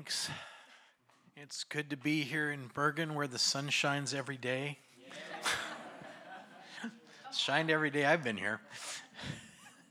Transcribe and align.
Thanks. 0.00 0.30
It's 1.36 1.62
good 1.62 1.90
to 1.90 1.96
be 1.96 2.22
here 2.22 2.50
in 2.50 2.70
Bergen 2.72 3.14
where 3.14 3.26
the 3.26 3.38
sun 3.38 3.68
shines 3.68 4.14
every 4.14 4.38
day. 4.38 4.78
shined 7.34 7.70
every 7.70 7.90
day 7.90 8.06
I've 8.06 8.24
been 8.24 8.38
here. 8.38 8.62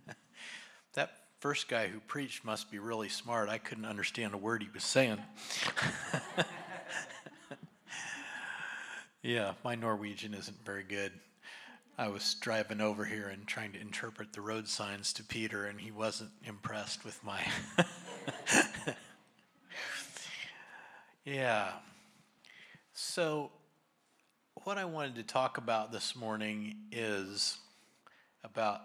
that 0.95 1.11
first 1.39 1.67
guy 1.67 1.89
who 1.89 1.99
preached 1.99 2.43
must 2.43 2.71
be 2.71 2.79
really 2.79 3.07
smart. 3.07 3.49
I 3.49 3.59
couldn't 3.59 3.85
understand 3.85 4.33
a 4.33 4.37
word 4.37 4.63
he 4.63 4.69
was 4.73 4.83
saying. 4.83 5.19
yeah, 9.21 9.53
my 9.63 9.75
Norwegian 9.75 10.33
isn't 10.33 10.65
very 10.65 10.83
good. 10.83 11.11
I 11.99 12.07
was 12.07 12.33
driving 12.33 12.81
over 12.81 13.05
here 13.05 13.27
and 13.27 13.45
trying 13.45 13.73
to 13.73 13.79
interpret 13.79 14.33
the 14.33 14.41
road 14.41 14.67
signs 14.67 15.13
to 15.13 15.23
Peter, 15.23 15.67
and 15.67 15.79
he 15.79 15.91
wasn't 15.91 16.31
impressed 16.47 17.05
with 17.05 17.23
my. 17.23 17.45
Yeah. 21.31 21.73
So, 22.91 23.51
what 24.63 24.79
I 24.79 24.85
wanted 24.85 25.13
to 25.17 25.23
talk 25.23 25.59
about 25.59 25.91
this 25.91 26.15
morning 26.15 26.75
is 26.91 27.59
about 28.43 28.81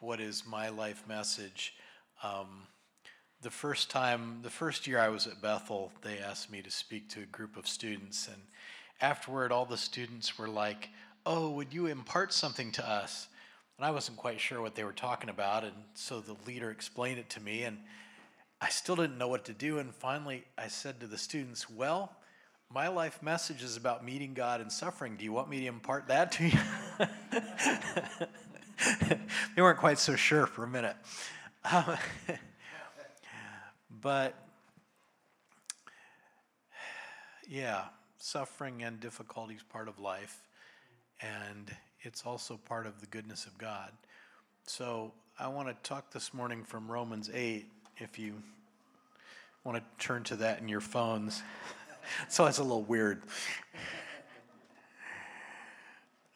what 0.00 0.20
is 0.20 0.44
my 0.46 0.68
life 0.68 1.02
message. 1.08 1.72
Um, 2.22 2.64
the 3.40 3.50
first 3.50 3.88
time, 3.88 4.40
the 4.42 4.50
first 4.50 4.86
year 4.86 4.98
I 4.98 5.08
was 5.08 5.26
at 5.26 5.40
Bethel, 5.40 5.90
they 6.02 6.18
asked 6.18 6.52
me 6.52 6.60
to 6.60 6.70
speak 6.70 7.08
to 7.12 7.22
a 7.22 7.26
group 7.26 7.56
of 7.56 7.66
students, 7.66 8.28
and 8.28 8.42
afterward, 9.00 9.52
all 9.52 9.64
the 9.64 9.78
students 9.78 10.36
were 10.36 10.48
like, 10.48 10.90
"Oh, 11.24 11.48
would 11.52 11.72
you 11.72 11.86
impart 11.86 12.34
something 12.34 12.70
to 12.72 12.86
us?" 12.86 13.28
And 13.78 13.86
I 13.86 13.90
wasn't 13.90 14.18
quite 14.18 14.38
sure 14.38 14.60
what 14.60 14.74
they 14.74 14.84
were 14.84 14.92
talking 14.92 15.30
about, 15.30 15.64
and 15.64 15.76
so 15.94 16.20
the 16.20 16.36
leader 16.46 16.70
explained 16.70 17.18
it 17.18 17.30
to 17.30 17.40
me, 17.40 17.62
and 17.62 17.78
I 18.60 18.70
still 18.70 18.96
didn't 18.96 19.18
know 19.18 19.28
what 19.28 19.44
to 19.46 19.52
do. 19.52 19.78
And 19.78 19.94
finally, 19.94 20.44
I 20.56 20.68
said 20.68 21.00
to 21.00 21.06
the 21.06 21.18
students, 21.18 21.68
Well, 21.68 22.12
my 22.72 22.88
life 22.88 23.22
message 23.22 23.62
is 23.62 23.76
about 23.76 24.04
meeting 24.04 24.34
God 24.34 24.60
and 24.60 24.72
suffering. 24.72 25.16
Do 25.16 25.24
you 25.24 25.32
want 25.32 25.48
me 25.48 25.60
to 25.60 25.66
impart 25.66 26.08
that 26.08 26.32
to 26.32 26.46
you? 26.46 26.58
they 29.54 29.62
weren't 29.62 29.78
quite 29.78 29.98
so 29.98 30.16
sure 30.16 30.46
for 30.46 30.64
a 30.64 30.68
minute. 30.68 30.96
Um, 31.70 31.96
but 34.00 34.34
yeah, 37.48 37.84
suffering 38.18 38.82
and 38.82 38.98
difficulty 38.98 39.54
is 39.54 39.62
part 39.62 39.88
of 39.88 40.00
life, 40.00 40.42
and 41.20 41.70
it's 42.00 42.26
also 42.26 42.56
part 42.56 42.86
of 42.86 43.00
the 43.00 43.06
goodness 43.06 43.46
of 43.46 43.56
God. 43.58 43.92
So 44.66 45.12
I 45.38 45.48
want 45.48 45.68
to 45.68 45.88
talk 45.88 46.10
this 46.10 46.34
morning 46.34 46.64
from 46.64 46.90
Romans 46.90 47.30
8 47.32 47.70
if 47.98 48.18
you 48.18 48.34
want 49.64 49.78
to 49.78 50.04
turn 50.04 50.22
to 50.24 50.36
that 50.36 50.60
in 50.60 50.68
your 50.68 50.80
phones. 50.80 51.42
so 52.28 52.46
it's 52.46 52.58
a 52.58 52.62
little 52.62 52.82
weird. 52.82 53.22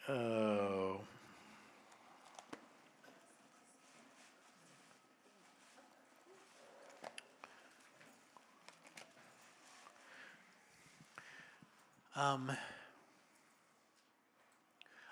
Oh. 0.09 1.01
Um, 12.17 12.51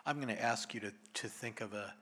I'm 0.04 0.16
going 0.16 0.34
to 0.34 0.42
ask 0.42 0.74
you 0.74 0.80
to, 0.80 0.92
to 1.14 1.28
think 1.28 1.60
of 1.60 1.72
a, 1.72 1.94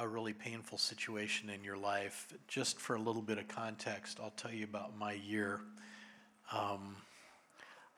a 0.00 0.08
really 0.08 0.32
painful 0.32 0.78
situation 0.78 1.50
in 1.50 1.62
your 1.62 1.76
life. 1.76 2.32
Just 2.48 2.80
for 2.80 2.96
a 2.96 2.98
little 2.98 3.20
bit 3.20 3.36
of 3.36 3.46
context, 3.48 4.18
I'll 4.20 4.30
tell 4.30 4.50
you 4.50 4.64
about 4.64 4.96
my 4.98 5.12
year. 5.12 5.60
Um, 6.50 6.96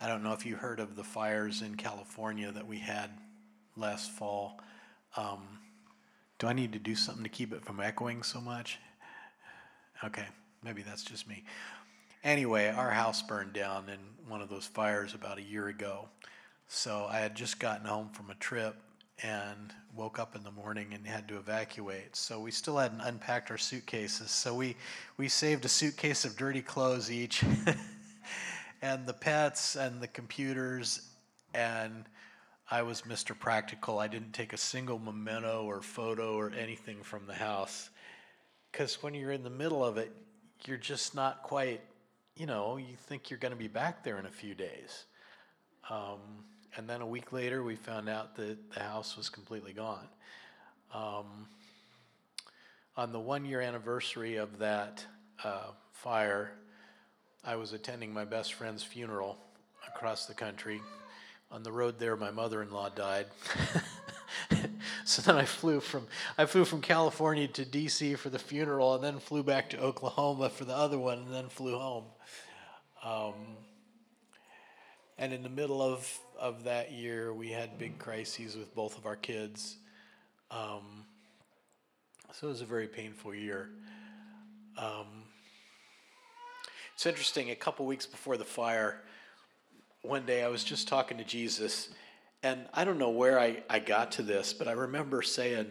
I 0.00 0.08
don't 0.08 0.24
know 0.24 0.32
if 0.32 0.44
you 0.44 0.56
heard 0.56 0.80
of 0.80 0.96
the 0.96 1.04
fires 1.04 1.62
in 1.62 1.76
California 1.76 2.50
that 2.50 2.66
we 2.66 2.78
had 2.78 3.10
last 3.76 4.10
fall. 4.10 4.60
Um, 5.16 5.60
do 6.40 6.48
I 6.48 6.52
need 6.52 6.72
to 6.72 6.80
do 6.80 6.96
something 6.96 7.22
to 7.22 7.30
keep 7.30 7.52
it 7.52 7.64
from 7.64 7.78
echoing 7.78 8.24
so 8.24 8.40
much? 8.40 8.80
Okay, 10.02 10.26
maybe 10.64 10.82
that's 10.82 11.04
just 11.04 11.28
me. 11.28 11.44
Anyway, 12.24 12.66
our 12.66 12.90
house 12.90 13.22
burned 13.22 13.52
down 13.52 13.88
in 13.88 14.00
one 14.28 14.42
of 14.42 14.48
those 14.48 14.66
fires 14.66 15.14
about 15.14 15.38
a 15.38 15.42
year 15.42 15.68
ago. 15.68 16.08
So 16.66 17.06
I 17.08 17.20
had 17.20 17.36
just 17.36 17.60
gotten 17.60 17.86
home 17.86 18.08
from 18.12 18.28
a 18.28 18.34
trip 18.34 18.74
and 19.22 19.72
woke 19.94 20.18
up 20.18 20.34
in 20.34 20.42
the 20.42 20.50
morning 20.50 20.88
and 20.92 21.06
had 21.06 21.28
to 21.28 21.36
evacuate. 21.36 22.16
So 22.16 22.40
we 22.40 22.50
still 22.50 22.78
hadn't 22.78 23.00
unpacked 23.00 23.50
our 23.50 23.58
suitcases. 23.58 24.30
So 24.30 24.54
we, 24.54 24.76
we 25.16 25.28
saved 25.28 25.64
a 25.64 25.68
suitcase 25.68 26.24
of 26.24 26.36
dirty 26.36 26.62
clothes 26.62 27.10
each, 27.10 27.44
and 28.82 29.06
the 29.06 29.12
pets 29.12 29.76
and 29.76 30.00
the 30.00 30.08
computers. 30.08 31.08
And 31.54 32.04
I 32.70 32.82
was 32.82 33.02
Mr. 33.02 33.38
Practical. 33.38 33.98
I 33.98 34.08
didn't 34.08 34.32
take 34.32 34.52
a 34.52 34.58
single 34.58 34.98
memento 34.98 35.64
or 35.64 35.82
photo 35.82 36.34
or 36.34 36.50
anything 36.50 37.02
from 37.02 37.26
the 37.26 37.34
house. 37.34 37.90
Because 38.70 39.02
when 39.02 39.14
you're 39.14 39.32
in 39.32 39.44
the 39.44 39.50
middle 39.50 39.84
of 39.84 39.98
it, 39.98 40.10
you're 40.64 40.78
just 40.78 41.14
not 41.14 41.42
quite, 41.42 41.82
you 42.36 42.46
know, 42.46 42.76
you 42.78 42.96
think 42.96 43.30
you're 43.30 43.38
going 43.38 43.52
to 43.52 43.58
be 43.58 43.68
back 43.68 44.02
there 44.02 44.18
in 44.18 44.26
a 44.26 44.30
few 44.30 44.54
days. 44.54 45.04
Um, 45.90 46.18
and 46.76 46.88
then 46.88 47.00
a 47.00 47.06
week 47.06 47.32
later, 47.32 47.62
we 47.62 47.76
found 47.76 48.08
out 48.08 48.36
that 48.36 48.72
the 48.72 48.80
house 48.80 49.16
was 49.16 49.28
completely 49.28 49.72
gone. 49.72 50.08
Um, 50.94 51.46
on 52.96 53.12
the 53.12 53.20
one 53.20 53.44
year 53.44 53.60
anniversary 53.60 54.36
of 54.36 54.58
that 54.58 55.04
uh, 55.44 55.68
fire, 55.92 56.52
I 57.44 57.56
was 57.56 57.72
attending 57.72 58.12
my 58.12 58.24
best 58.24 58.54
friend's 58.54 58.82
funeral 58.82 59.38
across 59.88 60.26
the 60.26 60.34
country. 60.34 60.80
On 61.50 61.62
the 61.62 61.72
road 61.72 61.98
there, 61.98 62.16
my 62.16 62.30
mother 62.30 62.62
in 62.62 62.70
law 62.70 62.88
died. 62.88 63.26
so 65.04 65.20
then 65.20 65.36
I 65.36 65.44
flew 65.44 65.80
from 65.80 66.06
I 66.38 66.46
flew 66.46 66.64
from 66.64 66.80
California 66.80 67.48
to 67.48 67.64
DC 67.64 68.16
for 68.16 68.30
the 68.30 68.38
funeral, 68.38 68.94
and 68.94 69.04
then 69.04 69.18
flew 69.18 69.42
back 69.42 69.68
to 69.70 69.78
Oklahoma 69.78 70.48
for 70.48 70.64
the 70.64 70.74
other 70.74 70.98
one, 70.98 71.18
and 71.18 71.34
then 71.34 71.48
flew 71.48 71.76
home. 71.78 72.04
Um, 73.04 73.34
and 75.22 75.32
in 75.32 75.44
the 75.44 75.48
middle 75.48 75.80
of 75.80 76.18
of 76.36 76.64
that 76.64 76.90
year, 76.90 77.32
we 77.32 77.48
had 77.48 77.78
big 77.78 77.96
crises 77.96 78.56
with 78.56 78.74
both 78.74 78.98
of 78.98 79.06
our 79.06 79.14
kids. 79.14 79.76
Um, 80.50 81.04
so 82.32 82.48
it 82.48 82.50
was 82.50 82.60
a 82.60 82.64
very 82.64 82.88
painful 82.88 83.32
year. 83.32 83.68
Um, 84.76 85.06
it's 86.94 87.06
interesting, 87.06 87.50
a 87.50 87.54
couple 87.54 87.86
weeks 87.86 88.04
before 88.04 88.36
the 88.36 88.44
fire, 88.44 89.02
one 90.02 90.26
day 90.26 90.42
I 90.42 90.48
was 90.48 90.64
just 90.64 90.88
talking 90.88 91.18
to 91.18 91.24
Jesus, 91.24 91.90
and 92.42 92.66
I 92.74 92.84
don't 92.84 92.98
know 92.98 93.10
where 93.10 93.38
I, 93.38 93.62
I 93.70 93.78
got 93.78 94.10
to 94.12 94.22
this, 94.22 94.52
but 94.52 94.66
I 94.66 94.72
remember 94.72 95.22
saying, 95.22 95.68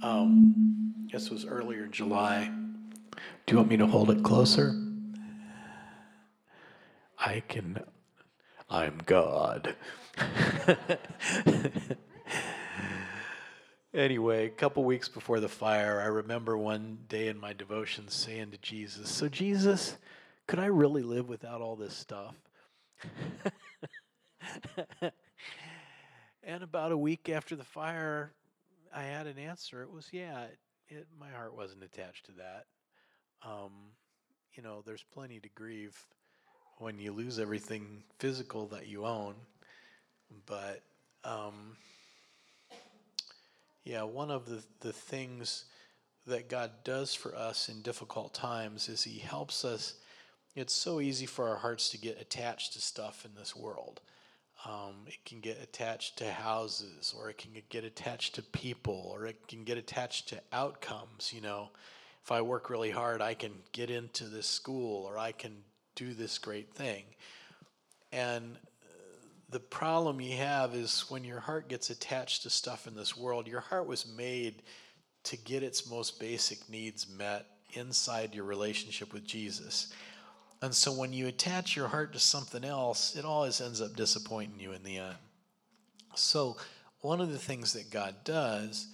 um, 0.00 1.08
this 1.10 1.28
was 1.28 1.44
earlier 1.44 1.86
in 1.86 1.90
July, 1.90 2.48
do 3.46 3.52
you 3.52 3.56
want 3.56 3.68
me 3.68 3.78
to 3.78 3.86
hold 3.88 4.10
it 4.10 4.22
closer? 4.22 4.80
I 7.18 7.42
can 7.48 7.82
I'm 8.68 8.98
God. 9.06 9.76
anyway, 13.94 14.46
a 14.46 14.50
couple 14.50 14.82
weeks 14.82 15.08
before 15.08 15.38
the 15.38 15.48
fire, 15.48 16.00
I 16.00 16.06
remember 16.06 16.58
one 16.58 16.98
day 17.08 17.28
in 17.28 17.38
my 17.38 17.52
devotions 17.52 18.12
saying 18.12 18.50
to 18.50 18.58
Jesus, 18.58 19.08
So, 19.08 19.28
Jesus, 19.28 19.96
could 20.48 20.58
I 20.58 20.66
really 20.66 21.02
live 21.02 21.28
without 21.28 21.60
all 21.60 21.76
this 21.76 21.94
stuff? 21.94 22.34
and 26.42 26.62
about 26.64 26.90
a 26.90 26.98
week 26.98 27.28
after 27.28 27.54
the 27.54 27.64
fire, 27.64 28.32
I 28.92 29.02
had 29.02 29.28
an 29.28 29.38
answer. 29.38 29.82
It 29.82 29.92
was, 29.92 30.08
yeah, 30.10 30.42
it, 30.44 30.58
it, 30.88 31.06
my 31.20 31.30
heart 31.30 31.54
wasn't 31.54 31.84
attached 31.84 32.26
to 32.26 32.32
that. 32.32 32.64
Um, 33.44 33.92
you 34.54 34.62
know, 34.64 34.82
there's 34.84 35.04
plenty 35.12 35.38
to 35.38 35.48
grieve 35.54 35.96
when 36.78 36.98
you 36.98 37.12
lose 37.12 37.38
everything 37.38 38.02
physical 38.18 38.66
that 38.66 38.86
you 38.86 39.06
own. 39.06 39.34
But 40.46 40.82
um, 41.24 41.76
yeah, 43.84 44.02
one 44.02 44.30
of 44.30 44.46
the, 44.46 44.62
the 44.80 44.92
things 44.92 45.64
that 46.26 46.48
God 46.48 46.70
does 46.84 47.14
for 47.14 47.34
us 47.34 47.68
in 47.68 47.82
difficult 47.82 48.34
times 48.34 48.88
is 48.88 49.04
He 49.04 49.18
helps 49.18 49.64
us. 49.64 49.94
It's 50.54 50.74
so 50.74 51.00
easy 51.00 51.26
for 51.26 51.48
our 51.48 51.56
hearts 51.56 51.90
to 51.90 51.98
get 51.98 52.20
attached 52.20 52.72
to 52.72 52.80
stuff 52.80 53.24
in 53.24 53.30
this 53.38 53.54
world. 53.54 54.00
Um, 54.64 55.04
it 55.06 55.24
can 55.24 55.40
get 55.40 55.62
attached 55.62 56.18
to 56.18 56.32
houses, 56.32 57.14
or 57.16 57.30
it 57.30 57.38
can 57.38 57.50
get 57.68 57.84
attached 57.84 58.34
to 58.36 58.42
people, 58.42 59.10
or 59.12 59.26
it 59.26 59.46
can 59.46 59.64
get 59.64 59.78
attached 59.78 60.30
to 60.30 60.40
outcomes. 60.52 61.30
You 61.32 61.42
know, 61.42 61.70
if 62.24 62.32
I 62.32 62.40
work 62.40 62.70
really 62.70 62.90
hard, 62.90 63.20
I 63.20 63.34
can 63.34 63.52
get 63.72 63.90
into 63.90 64.24
this 64.24 64.46
school, 64.46 65.04
or 65.04 65.18
I 65.18 65.32
can 65.32 65.58
do 65.96 66.14
this 66.14 66.38
great 66.38 66.72
thing. 66.72 67.02
And 68.12 68.56
the 69.50 69.60
problem 69.60 70.20
you 70.20 70.36
have 70.36 70.74
is 70.74 71.04
when 71.08 71.24
your 71.24 71.40
heart 71.40 71.68
gets 71.68 71.90
attached 71.90 72.42
to 72.44 72.50
stuff 72.50 72.86
in 72.86 72.94
this 72.94 73.16
world, 73.16 73.48
your 73.48 73.60
heart 73.60 73.86
was 73.86 74.06
made 74.16 74.62
to 75.24 75.36
get 75.36 75.62
its 75.62 75.90
most 75.90 76.20
basic 76.20 76.68
needs 76.68 77.08
met 77.08 77.46
inside 77.72 78.34
your 78.34 78.44
relationship 78.44 79.12
with 79.12 79.24
Jesus. 79.24 79.92
And 80.62 80.74
so 80.74 80.92
when 80.92 81.12
you 81.12 81.26
attach 81.26 81.76
your 81.76 81.88
heart 81.88 82.12
to 82.12 82.18
something 82.18 82.64
else, 82.64 83.16
it 83.16 83.24
always 83.24 83.60
ends 83.60 83.80
up 83.80 83.94
disappointing 83.96 84.60
you 84.60 84.72
in 84.72 84.82
the 84.82 84.98
end. 84.98 85.16
So, 86.14 86.56
one 87.00 87.20
of 87.20 87.30
the 87.30 87.38
things 87.38 87.74
that 87.74 87.90
God 87.90 88.14
does 88.24 88.88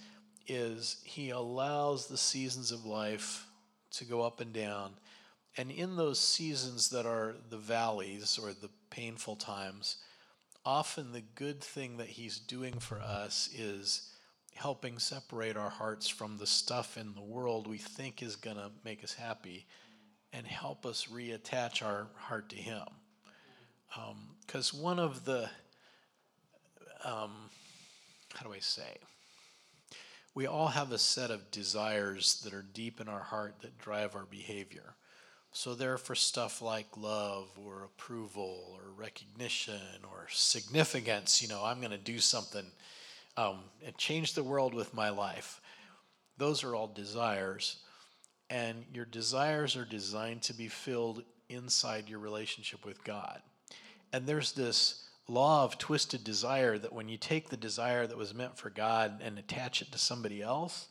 is 0.47 0.97
He 1.03 1.29
allows 1.29 2.07
the 2.07 2.17
seasons 2.17 2.71
of 2.71 2.85
life 2.85 3.47
to 3.91 4.05
go 4.05 4.21
up 4.21 4.41
and 4.41 4.51
down. 4.51 4.91
And 5.57 5.69
in 5.69 5.95
those 5.95 6.19
seasons 6.19 6.89
that 6.89 7.05
are 7.05 7.35
the 7.49 7.57
valleys 7.57 8.39
or 8.41 8.53
the 8.53 8.69
painful 8.89 9.35
times, 9.35 9.97
often 10.65 11.11
the 11.11 11.23
good 11.35 11.61
thing 11.61 11.97
that 11.97 12.07
He's 12.07 12.39
doing 12.39 12.79
for 12.79 12.99
us 12.99 13.49
is 13.55 14.09
helping 14.55 14.99
separate 14.99 15.57
our 15.57 15.69
hearts 15.69 16.07
from 16.07 16.37
the 16.37 16.47
stuff 16.47 16.97
in 16.97 17.13
the 17.13 17.21
world 17.21 17.67
we 17.67 17.77
think 17.77 18.21
is 18.21 18.35
going 18.35 18.55
to 18.55 18.71
make 18.83 19.03
us 19.03 19.13
happy 19.13 19.65
and 20.31 20.47
help 20.47 20.85
us 20.85 21.07
reattach 21.11 21.83
our 21.83 22.07
heart 22.15 22.49
to 22.49 22.55
Him. 22.55 22.85
Because 24.45 24.73
um, 24.73 24.81
one 24.81 24.99
of 24.99 25.25
the, 25.25 25.49
um, 27.03 27.31
how 28.33 28.47
do 28.47 28.53
I 28.53 28.59
say, 28.59 28.97
we 30.33 30.47
all 30.47 30.67
have 30.67 30.91
a 30.91 30.97
set 30.97 31.29
of 31.29 31.51
desires 31.51 32.41
that 32.43 32.53
are 32.53 32.65
deep 32.73 32.99
in 32.99 33.07
our 33.07 33.21
heart 33.21 33.55
that 33.61 33.77
drive 33.77 34.15
our 34.15 34.25
behavior. 34.25 34.95
So 35.53 35.75
they're 35.75 35.99
for 35.99 36.15
stuff 36.15 36.63
like 36.63 36.87
love 36.97 37.47
or 37.63 37.83
approval 37.83 38.73
or 38.73 38.91
recognition 38.97 40.01
or 40.11 40.25
significance. 40.29 41.43
You 41.43 41.47
know, 41.47 41.63
I'm 41.63 41.79
going 41.79 41.91
to 41.91 41.97
do 41.97 42.19
something 42.19 42.65
um, 43.37 43.59
and 43.85 43.95
change 43.97 44.33
the 44.33 44.43
world 44.43 44.73
with 44.73 44.95
my 44.95 45.09
life. 45.09 45.61
Those 46.37 46.63
are 46.63 46.73
all 46.73 46.87
desires. 46.87 47.77
And 48.49 48.83
your 48.93 49.05
desires 49.05 49.75
are 49.75 49.85
designed 49.85 50.41
to 50.43 50.53
be 50.53 50.67
filled 50.67 51.23
inside 51.49 52.09
your 52.09 52.19
relationship 52.19 52.83
with 52.83 53.03
God. 53.03 53.39
And 54.11 54.25
there's 54.25 54.53
this 54.53 55.07
law 55.27 55.63
of 55.63 55.77
twisted 55.77 56.23
desire 56.23 56.79
that 56.79 56.93
when 56.93 57.09
you 57.09 57.17
take 57.17 57.49
the 57.49 57.57
desire 57.57 58.07
that 58.07 58.17
was 58.17 58.33
meant 58.33 58.57
for 58.57 58.71
God 58.71 59.21
and 59.23 59.37
attach 59.37 59.81
it 59.83 59.91
to 59.91 59.97
somebody 59.99 60.41
else, 60.41 60.87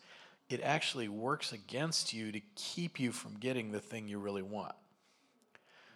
it 0.48 0.60
actually 0.62 1.08
works 1.08 1.52
against 1.52 2.12
you 2.12 2.32
to 2.32 2.40
keep 2.54 3.00
you 3.00 3.12
from 3.12 3.34
getting 3.34 3.72
the 3.72 3.80
thing 3.80 4.08
you 4.08 4.18
really 4.18 4.42
want. 4.42 4.74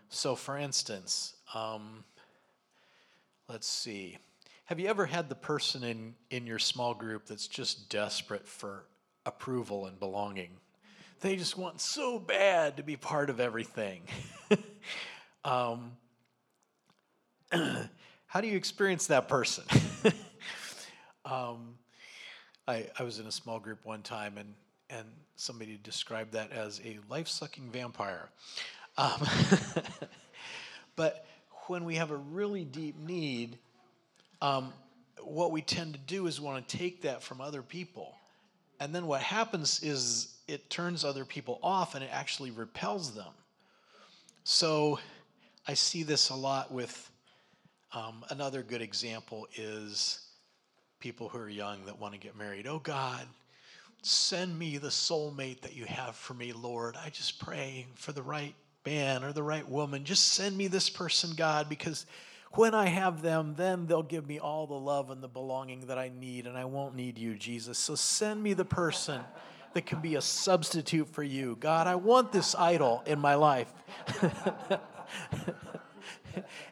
So, 0.08 0.34
for 0.36 0.56
instance, 0.56 1.34
um, 1.54 2.04
let's 3.48 3.66
see. 3.66 4.18
Have 4.66 4.80
you 4.80 4.88
ever 4.88 5.06
had 5.06 5.28
the 5.28 5.34
person 5.34 5.84
in, 5.84 6.14
in 6.30 6.46
your 6.46 6.58
small 6.58 6.94
group 6.94 7.26
that's 7.26 7.46
just 7.46 7.88
desperate 7.88 8.46
for 8.46 8.84
approval 9.24 9.86
and 9.86 9.98
belonging? 9.98 10.50
They 11.20 11.36
just 11.36 11.56
want 11.56 11.80
so 11.80 12.18
bad 12.18 12.76
to 12.76 12.82
be 12.82 12.96
part 12.96 13.30
of 13.30 13.40
everything. 13.40 14.02
um, 15.44 15.92
how 18.26 18.40
do 18.40 18.48
you 18.48 18.56
experience 18.56 19.06
that 19.06 19.28
person? 19.28 19.64
um, 21.24 21.74
I, 22.68 22.86
I 22.98 23.02
was 23.04 23.18
in 23.18 23.26
a 23.26 23.32
small 23.32 23.60
group 23.60 23.84
one 23.84 24.02
time 24.02 24.38
and, 24.38 24.52
and 24.90 25.06
somebody 25.36 25.78
described 25.82 26.32
that 26.32 26.52
as 26.52 26.80
a 26.84 26.98
life 27.08 27.28
sucking 27.28 27.70
vampire. 27.70 28.28
Um, 28.98 29.26
but 30.96 31.26
when 31.68 31.84
we 31.84 31.96
have 31.96 32.10
a 32.10 32.16
really 32.16 32.64
deep 32.64 32.98
need, 32.98 33.58
um, 34.42 34.72
what 35.22 35.52
we 35.52 35.62
tend 35.62 35.94
to 35.94 36.00
do 36.00 36.26
is 36.26 36.40
want 36.40 36.66
to 36.66 36.76
take 36.76 37.02
that 37.02 37.22
from 37.22 37.40
other 37.40 37.62
people. 37.62 38.14
And 38.80 38.94
then 38.94 39.06
what 39.06 39.22
happens 39.22 39.82
is 39.82 40.34
it 40.48 40.68
turns 40.68 41.04
other 41.04 41.24
people 41.24 41.58
off 41.62 41.94
and 41.94 42.04
it 42.04 42.10
actually 42.12 42.50
repels 42.50 43.14
them. 43.14 43.32
So 44.44 44.98
I 45.66 45.74
see 45.74 46.02
this 46.02 46.30
a 46.30 46.34
lot 46.34 46.72
with 46.72 47.10
um, 47.92 48.24
another 48.30 48.62
good 48.62 48.82
example 48.82 49.48
is 49.56 50.25
people 51.06 51.28
who 51.28 51.38
are 51.38 51.48
young 51.48 51.84
that 51.86 52.00
want 52.00 52.12
to 52.12 52.18
get 52.18 52.36
married. 52.36 52.66
Oh 52.66 52.80
God, 52.80 53.24
send 54.02 54.58
me 54.58 54.76
the 54.76 54.88
soulmate 54.88 55.60
that 55.60 55.76
you 55.76 55.84
have 55.84 56.16
for 56.16 56.34
me, 56.34 56.52
Lord. 56.52 56.96
I 56.96 57.10
just 57.10 57.38
pray 57.38 57.86
for 57.94 58.10
the 58.10 58.24
right 58.24 58.56
man 58.84 59.22
or 59.22 59.32
the 59.32 59.44
right 59.44 59.68
woman. 59.68 60.02
Just 60.02 60.32
send 60.34 60.56
me 60.56 60.66
this 60.66 60.90
person, 60.90 61.30
God, 61.36 61.68
because 61.68 62.06
when 62.54 62.74
I 62.74 62.86
have 62.86 63.22
them, 63.22 63.54
then 63.56 63.86
they'll 63.86 64.02
give 64.02 64.26
me 64.26 64.40
all 64.40 64.66
the 64.66 64.74
love 64.74 65.10
and 65.10 65.22
the 65.22 65.28
belonging 65.28 65.86
that 65.86 65.96
I 65.96 66.10
need, 66.12 66.48
and 66.48 66.58
I 66.58 66.64
won't 66.64 66.96
need 66.96 67.18
you, 67.18 67.36
Jesus. 67.36 67.78
So 67.78 67.94
send 67.94 68.42
me 68.42 68.52
the 68.52 68.64
person 68.64 69.20
that 69.74 69.86
can 69.86 70.00
be 70.00 70.16
a 70.16 70.20
substitute 70.20 71.06
for 71.06 71.22
you. 71.22 71.56
God, 71.60 71.86
I 71.86 71.94
want 71.94 72.32
this 72.32 72.56
idol 72.56 73.04
in 73.06 73.20
my 73.20 73.36
life. 73.36 73.72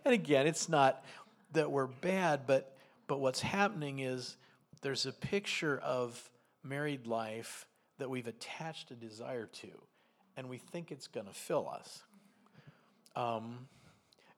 and 0.05 0.13
again, 0.13 0.49
it's 0.49 0.69
not 0.69 1.05
that 1.53 1.71
we're 1.71 1.87
bad, 1.87 2.49
but 2.49 2.74
but 3.07 3.21
what's 3.21 3.41
happening 3.41 4.01
is 4.01 4.37
there's 4.83 5.07
a 5.07 5.13
picture 5.13 5.79
of 5.79 6.31
married 6.63 7.07
life 7.07 7.67
that 7.99 8.11
we've 8.11 8.27
attached 8.27 8.91
a 8.91 8.95
desire 8.95 9.47
to, 9.47 9.69
and 10.37 10.49
we 10.49 10.59
think 10.59 10.91
it's 10.91 11.07
going 11.07 11.27
to 11.27 11.33
fill 11.33 11.69
us. 11.69 12.03
Um, 13.15 13.69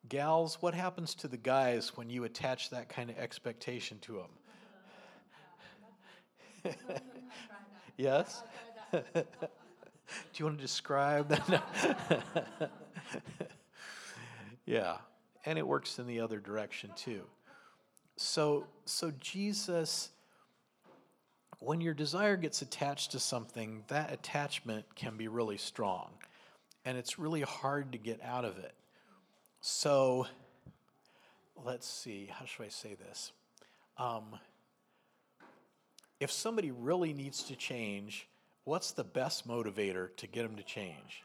gals, 0.08 0.58
what 0.60 0.74
happens 0.74 1.14
to 1.16 1.28
the 1.28 1.36
guys 1.36 1.96
when 1.96 2.10
you 2.10 2.24
attach 2.24 2.70
that 2.70 2.88
kind 2.88 3.10
of 3.10 3.18
expectation 3.18 3.98
to 4.00 4.24
them? 6.64 6.74
yes? 7.96 8.42
Do 8.92 8.98
you 10.36 10.44
want 10.44 10.58
to 10.58 10.62
describe 10.62 11.28
that? 11.28 12.70
yeah, 14.66 14.96
and 15.44 15.58
it 15.58 15.66
works 15.66 15.98
in 15.98 16.06
the 16.06 16.20
other 16.20 16.38
direction 16.38 16.90
too. 16.94 17.22
So, 18.16 18.66
so 18.86 19.12
Jesus, 19.20 20.10
when 21.58 21.80
your 21.80 21.94
desire 21.94 22.36
gets 22.36 22.62
attached 22.62 23.12
to 23.12 23.20
something, 23.20 23.84
that 23.88 24.12
attachment 24.12 24.86
can 24.94 25.16
be 25.16 25.28
really 25.28 25.58
strong. 25.58 26.10
And 26.84 26.96
it's 26.96 27.18
really 27.18 27.42
hard 27.42 27.92
to 27.92 27.98
get 27.98 28.22
out 28.22 28.44
of 28.44 28.58
it. 28.58 28.72
So, 29.60 30.26
let's 31.64 31.88
see, 31.88 32.30
how 32.32 32.46
should 32.46 32.64
I 32.64 32.68
say 32.68 32.94
this? 32.94 33.32
Um, 33.98 34.38
if 36.20 36.30
somebody 36.30 36.70
really 36.70 37.12
needs 37.12 37.42
to 37.44 37.56
change, 37.56 38.28
what's 38.64 38.92
the 38.92 39.04
best 39.04 39.46
motivator 39.46 40.14
to 40.16 40.26
get 40.26 40.42
them 40.42 40.56
to 40.56 40.62
change? 40.62 41.22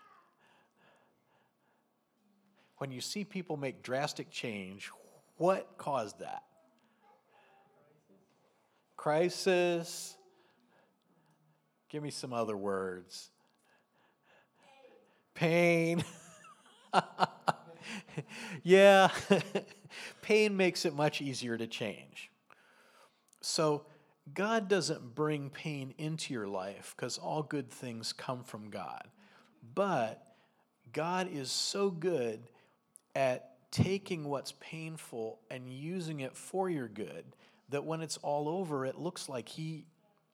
When 2.78 2.92
you 2.92 3.00
see 3.00 3.24
people 3.24 3.58
make 3.58 3.84
drastic 3.84 4.32
change, 4.32 4.90
what 5.38 5.78
caused 5.78 6.20
that? 6.20 6.44
Crisis. 9.02 10.16
Give 11.90 12.04
me 12.04 12.12
some 12.12 12.34
other 12.34 12.56
words. 12.56 13.32
Pain. 15.34 16.04
yeah, 18.64 19.10
pain 20.22 20.56
makes 20.56 20.86
it 20.86 20.94
much 20.94 21.20
easier 21.20 21.58
to 21.58 21.66
change. 21.66 22.30
So, 23.42 23.88
God 24.36 24.68
doesn't 24.68 25.16
bring 25.16 25.50
pain 25.50 25.96
into 25.98 26.32
your 26.32 26.48
life 26.48 26.94
because 26.96 27.18
all 27.18 27.42
good 27.42 27.72
things 27.72 28.14
come 28.14 28.44
from 28.44 28.70
God. 28.70 29.08
But 29.74 30.24
God 30.94 31.28
is 31.34 31.50
so 31.50 31.90
good 31.90 32.42
at 33.16 33.50
taking 33.72 34.26
what's 34.26 34.54
painful 34.60 35.40
and 35.50 35.68
using 35.68 36.20
it 36.20 36.38
for 36.38 36.70
your 36.70 36.88
good 36.88 37.26
that 37.72 37.86
when 37.86 38.02
it's 38.02 38.18
all 38.18 38.48
over, 38.48 38.86
it 38.86 38.98
looks 38.98 39.28
like 39.28 39.50
He 39.50 39.88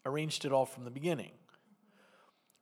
arranged 0.06 0.46
it 0.46 0.52
all 0.52 0.66
from 0.66 0.84
the 0.84 0.92
beginning. 0.92 1.32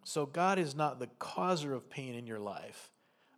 So 0.03 0.25
God 0.25 0.59
is 0.59 0.75
not 0.75 0.99
the 0.99 1.09
causer 1.17 1.73
of 1.73 1.89
pain 1.89 2.13
in 2.13 2.27
your 2.27 2.39
life, 2.39 2.91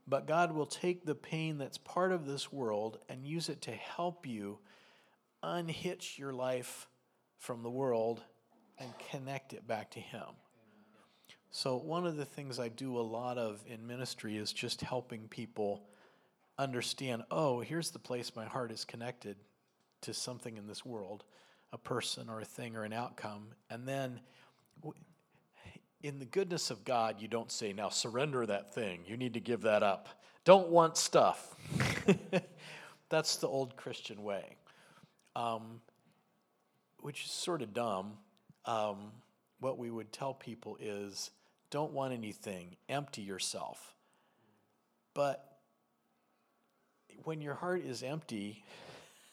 but 0.06 0.28
God 0.28 0.52
will 0.52 0.66
take 0.66 1.06
the 1.06 1.16
pain 1.16 1.58
that's 1.58 1.78
part 1.78 2.12
of 2.12 2.26
this 2.26 2.52
world 2.52 3.00
and 3.08 3.26
use 3.26 3.48
it 3.48 3.62
to 3.64 3.72
help 3.72 4.26
you 4.28 4.60
unhitch 5.42 6.20
your 6.20 6.34
life 6.34 6.88
from 7.38 7.64
the 7.64 7.70
world 7.70 8.22
and 8.80 8.90
connect 9.12 9.54
it 9.54 9.68
back 9.68 9.92
to 9.92 10.00
Him. 10.00 10.28
So, 11.52 11.78
one 11.78 12.06
of 12.06 12.18
the 12.18 12.26
things 12.26 12.60
I 12.60 12.68
do 12.68 12.98
a 12.98 13.02
lot 13.02 13.38
of 13.38 13.64
in 13.68 13.88
ministry 13.88 14.38
is 14.38 14.52
just 14.52 14.82
helping 14.82 15.28
people 15.28 15.84
understand 16.60 17.24
oh, 17.32 17.62
here's 17.62 17.92
the 17.92 18.00
place 18.00 18.36
my 18.36 18.46
heart 18.46 18.72
is 18.72 18.84
connected 18.84 19.38
to 20.02 20.14
something 20.14 20.58
in 20.58 20.68
this 20.68 20.86
world, 20.86 21.24
a 21.74 21.78
person 21.78 22.30
or 22.30 22.40
a 22.40 22.46
thing 22.46 22.76
or 22.76 22.84
an 22.84 22.94
outcome. 22.94 23.48
And 23.70 23.88
then, 23.88 24.20
in 26.02 26.20
the 26.20 26.26
goodness 26.26 26.70
of 26.72 26.86
God, 26.86 27.16
you 27.20 27.28
don't 27.28 27.52
say, 27.52 27.74
now 27.74 27.90
surrender 27.90 28.46
that 28.46 28.74
thing. 28.74 29.02
You 29.06 29.18
need 29.18 29.34
to 29.34 29.40
give 29.40 29.62
that 29.62 29.84
up. 29.84 30.10
Don't 30.46 30.70
want 30.70 30.96
stuff. 30.98 31.56
That's 33.10 33.38
the 33.38 33.48
old 33.48 33.76
Christian 33.76 34.24
way, 34.24 34.56
um, 35.36 35.82
which 37.00 37.26
is 37.26 37.32
sort 37.32 37.62
of 37.62 37.74
dumb. 37.74 38.14
Um, 38.66 39.12
what 39.60 39.78
we 39.78 39.90
would 39.90 40.12
tell 40.12 40.34
people 40.34 40.78
is 40.80 41.32
don't 41.70 41.92
want 41.92 42.14
anything, 42.14 42.76
empty 42.88 43.22
yourself. 43.22 43.96
But 45.14 45.44
when 47.24 47.42
your 47.42 47.56
heart 47.56 47.84
is 47.84 48.04
empty, 48.04 48.64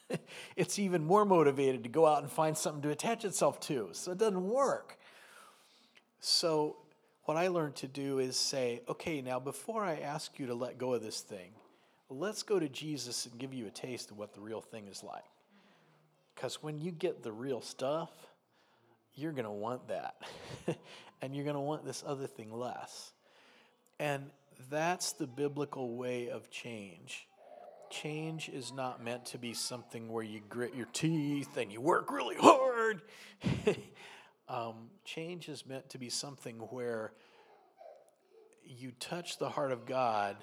it's 0.55 0.79
even 0.79 1.03
more 1.03 1.25
motivated 1.25 1.83
to 1.83 1.89
go 1.89 2.05
out 2.05 2.21
and 2.21 2.31
find 2.31 2.57
something 2.57 2.81
to 2.83 2.89
attach 2.89 3.25
itself 3.25 3.59
to. 3.61 3.89
So 3.93 4.11
it 4.11 4.17
doesn't 4.17 4.47
work. 4.47 4.97
So, 6.19 6.77
what 7.25 7.37
I 7.37 7.47
learned 7.47 7.75
to 7.77 7.87
do 7.87 8.19
is 8.19 8.37
say, 8.37 8.81
okay, 8.87 9.21
now 9.21 9.39
before 9.39 9.83
I 9.83 9.95
ask 9.95 10.37
you 10.37 10.47
to 10.47 10.53
let 10.53 10.77
go 10.77 10.93
of 10.93 11.01
this 11.01 11.21
thing, 11.21 11.51
let's 12.09 12.43
go 12.43 12.59
to 12.59 12.69
Jesus 12.69 13.25
and 13.25 13.39
give 13.39 13.53
you 13.53 13.65
a 13.65 13.71
taste 13.71 14.11
of 14.11 14.17
what 14.17 14.33
the 14.33 14.41
real 14.41 14.61
thing 14.61 14.87
is 14.87 15.03
like. 15.03 15.23
Because 16.35 16.61
when 16.61 16.79
you 16.79 16.91
get 16.91 17.23
the 17.23 17.31
real 17.31 17.61
stuff, 17.61 18.11
you're 19.15 19.31
going 19.31 19.45
to 19.45 19.51
want 19.51 19.87
that. 19.87 20.15
and 21.21 21.35
you're 21.35 21.45
going 21.45 21.55
to 21.55 21.61
want 21.61 21.85
this 21.85 22.03
other 22.05 22.27
thing 22.27 22.51
less. 22.51 23.11
And 23.99 24.29
that's 24.69 25.13
the 25.13 25.27
biblical 25.27 25.95
way 25.95 26.29
of 26.29 26.49
change. 26.49 27.27
Change 28.01 28.49
is 28.49 28.73
not 28.73 29.01
meant 29.01 29.25
to 29.27 29.37
be 29.37 29.53
something 29.53 30.09
where 30.09 30.23
you 30.23 30.41
grit 30.49 30.75
your 30.75 30.87
teeth 30.91 31.55
and 31.55 31.71
you 31.71 31.79
work 31.79 32.11
really 32.11 32.35
hard. 32.35 33.01
um, 34.49 34.89
change 35.05 35.47
is 35.47 35.65
meant 35.65 35.89
to 35.89 35.97
be 35.97 36.09
something 36.09 36.57
where 36.71 37.13
you 38.65 38.91
touch 38.99 39.37
the 39.37 39.49
heart 39.49 39.71
of 39.71 39.85
God 39.85 40.35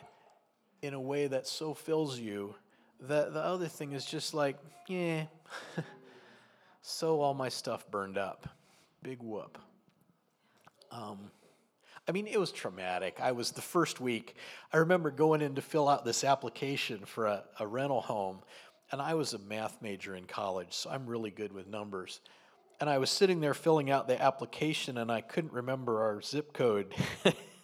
in 0.80 0.94
a 0.94 1.00
way 1.00 1.26
that 1.26 1.46
so 1.46 1.74
fills 1.74 2.18
you 2.18 2.54
that 3.00 3.34
the 3.34 3.40
other 3.40 3.68
thing 3.68 3.92
is 3.92 4.06
just 4.06 4.32
like, 4.32 4.56
yeah, 4.88 5.24
so 6.82 7.20
all 7.20 7.34
my 7.34 7.50
stuff 7.50 7.90
burned 7.90 8.16
up. 8.16 8.48
Big 9.02 9.22
whoop. 9.22 9.58
Um, 10.90 11.30
I 12.08 12.12
mean, 12.12 12.26
it 12.26 12.38
was 12.38 12.50
traumatic. 12.50 13.18
I 13.20 13.32
was 13.32 13.52
the 13.52 13.62
first 13.62 14.00
week. 14.00 14.34
I 14.72 14.78
remember 14.78 15.10
going 15.10 15.40
in 15.40 15.54
to 15.54 15.62
fill 15.62 15.88
out 15.88 16.04
this 16.04 16.24
application 16.24 17.04
for 17.04 17.26
a, 17.26 17.44
a 17.60 17.66
rental 17.66 18.00
home, 18.00 18.40
and 18.90 19.00
I 19.00 19.14
was 19.14 19.34
a 19.34 19.38
math 19.38 19.80
major 19.80 20.16
in 20.16 20.24
college, 20.24 20.72
so 20.72 20.90
I'm 20.90 21.06
really 21.06 21.30
good 21.30 21.52
with 21.52 21.68
numbers. 21.68 22.20
And 22.80 22.90
I 22.90 22.98
was 22.98 23.10
sitting 23.10 23.40
there 23.40 23.54
filling 23.54 23.90
out 23.90 24.08
the 24.08 24.20
application, 24.20 24.98
and 24.98 25.12
I 25.12 25.20
couldn't 25.20 25.52
remember 25.52 26.02
our 26.02 26.20
zip 26.20 26.52
code. 26.52 26.92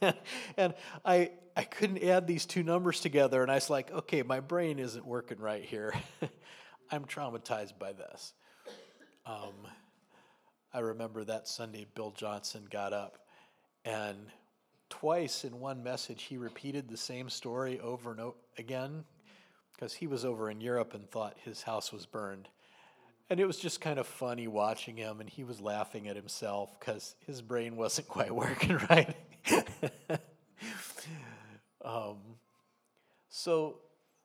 and 0.56 0.74
I, 1.04 1.32
I 1.56 1.64
couldn't 1.64 2.04
add 2.04 2.28
these 2.28 2.46
two 2.46 2.62
numbers 2.62 3.00
together, 3.00 3.42
and 3.42 3.50
I 3.50 3.56
was 3.56 3.68
like, 3.68 3.90
okay, 3.90 4.22
my 4.22 4.38
brain 4.38 4.78
isn't 4.78 5.04
working 5.04 5.40
right 5.40 5.64
here. 5.64 5.92
I'm 6.92 7.06
traumatized 7.06 7.76
by 7.80 7.92
this. 7.92 8.34
Um, 9.26 9.66
I 10.72 10.78
remember 10.78 11.24
that 11.24 11.48
Sunday, 11.48 11.86
Bill 11.92 12.12
Johnson 12.12 12.68
got 12.70 12.92
up 12.92 13.18
and 13.84 14.18
twice 14.88 15.44
in 15.44 15.60
one 15.60 15.82
message, 15.82 16.22
he 16.24 16.36
repeated 16.36 16.88
the 16.88 16.96
same 16.96 17.28
story 17.28 17.80
over 17.80 18.10
and 18.10 18.20
over 18.20 18.36
again 18.56 19.04
because 19.72 19.94
he 19.94 20.06
was 20.06 20.24
over 20.24 20.50
in 20.50 20.60
Europe 20.60 20.94
and 20.94 21.08
thought 21.10 21.36
his 21.44 21.62
house 21.62 21.92
was 21.92 22.04
burned. 22.06 22.48
And 23.30 23.38
it 23.38 23.46
was 23.46 23.58
just 23.58 23.80
kind 23.80 23.98
of 23.98 24.06
funny 24.06 24.48
watching 24.48 24.96
him, 24.96 25.20
and 25.20 25.28
he 25.28 25.44
was 25.44 25.60
laughing 25.60 26.08
at 26.08 26.16
himself 26.16 26.78
because 26.78 27.14
his 27.26 27.42
brain 27.42 27.76
wasn't 27.76 28.08
quite 28.08 28.34
working 28.34 28.78
right. 28.90 29.14
um, 31.84 32.16
so, 33.28 33.76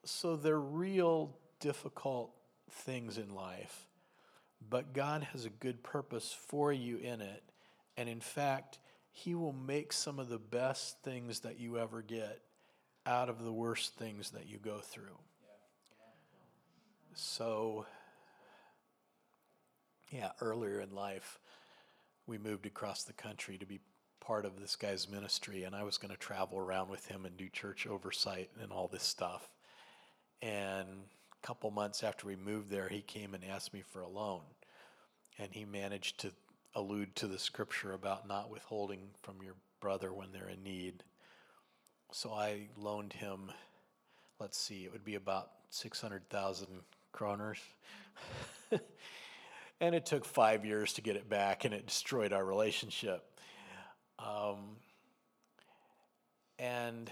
so 0.05 0.35
they're 0.35 0.59
real 0.59 1.37
difficult 1.59 2.31
things 2.71 3.17
in 3.17 3.35
life, 3.35 3.87
but 4.69 4.93
God 4.93 5.23
has 5.33 5.45
a 5.45 5.49
good 5.49 5.83
purpose 5.83 6.35
for 6.47 6.73
you 6.73 6.97
in 6.97 7.21
it. 7.21 7.43
And 7.95 8.09
in 8.09 8.21
fact, 8.21 8.79
he 9.15 9.35
will 9.35 9.53
make 9.53 9.93
some 9.93 10.17
of 10.17 10.27
the 10.27 10.39
best 10.39 10.97
things 11.03 11.41
that 11.41 11.59
you 11.59 11.77
ever 11.77 12.01
get 12.01 12.41
out 13.05 13.29
of 13.29 13.43
the 13.43 13.53
worst 13.53 13.95
things 13.95 14.31
that 14.31 14.47
you 14.47 14.57
go 14.57 14.79
through. 14.79 15.17
So, 17.13 17.85
yeah, 20.09 20.31
earlier 20.41 20.79
in 20.79 20.95
life, 20.95 21.37
we 22.25 22.39
moved 22.39 22.65
across 22.65 23.03
the 23.03 23.13
country 23.13 23.59
to 23.59 23.67
be 23.67 23.79
part 24.19 24.45
of 24.45 24.59
this 24.59 24.75
guy's 24.75 25.07
ministry, 25.07 25.63
and 25.63 25.75
I 25.75 25.83
was 25.83 25.99
going 25.99 26.11
to 26.11 26.19
travel 26.19 26.57
around 26.57 26.89
with 26.89 27.05
him 27.05 27.25
and 27.25 27.37
do 27.37 27.47
church 27.49 27.85
oversight 27.85 28.49
and 28.59 28.71
all 28.71 28.87
this 28.87 29.03
stuff. 29.03 29.47
And 30.41 30.87
a 30.87 31.45
couple 31.45 31.69
months 31.69 32.03
after 32.03 32.25
we 32.25 32.35
moved 32.35 32.71
there, 32.71 32.89
he 32.89 33.01
came 33.01 33.35
and 33.35 33.43
asked 33.43 33.75
me 33.75 33.83
for 33.91 34.01
a 34.01 34.09
loan, 34.09 34.41
and 35.37 35.49
he 35.51 35.65
managed 35.65 36.21
to 36.21 36.31
allude 36.75 37.15
to 37.15 37.27
the 37.27 37.37
scripture 37.37 37.93
about 37.93 38.27
not 38.27 38.49
withholding 38.49 39.09
from 39.21 39.35
your 39.43 39.55
brother 39.79 40.13
when 40.13 40.31
they're 40.31 40.49
in 40.49 40.63
need. 40.63 41.03
So 42.11 42.31
I 42.31 42.67
loaned 42.77 43.13
him, 43.13 43.51
let's 44.39 44.57
see, 44.57 44.83
it 44.85 44.91
would 44.91 45.05
be 45.05 45.15
about 45.15 45.49
600,000 45.69 46.67
kroners. 47.13 47.57
and 49.81 49.95
it 49.95 50.05
took 50.05 50.25
five 50.25 50.65
years 50.65 50.93
to 50.93 51.01
get 51.01 51.15
it 51.15 51.29
back, 51.29 51.65
and 51.65 51.73
it 51.73 51.87
destroyed 51.87 52.33
our 52.33 52.45
relationship. 52.45 53.23
Um, 54.19 54.77
and 56.59 57.09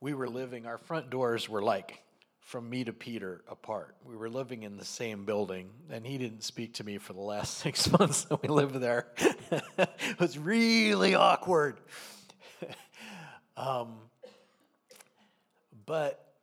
we 0.00 0.14
were 0.14 0.28
living, 0.28 0.66
our 0.66 0.78
front 0.78 1.10
doors 1.10 1.48
were 1.48 1.62
like 1.62 2.03
from 2.44 2.68
me 2.68 2.84
to 2.84 2.92
Peter 2.92 3.42
apart. 3.48 3.96
We 4.04 4.16
were 4.16 4.28
living 4.28 4.62
in 4.62 4.76
the 4.76 4.84
same 4.84 5.24
building, 5.24 5.70
and 5.90 6.06
he 6.06 6.18
didn't 6.18 6.44
speak 6.44 6.74
to 6.74 6.84
me 6.84 6.98
for 6.98 7.14
the 7.14 7.20
last 7.20 7.58
six 7.58 7.90
months 7.90 8.24
that 8.24 8.42
we 8.42 8.48
lived 8.48 8.76
there. 8.76 9.08
it 9.18 10.20
was 10.20 10.38
really 10.38 11.14
awkward. 11.14 11.80
um, 13.56 13.94
but, 15.86 16.34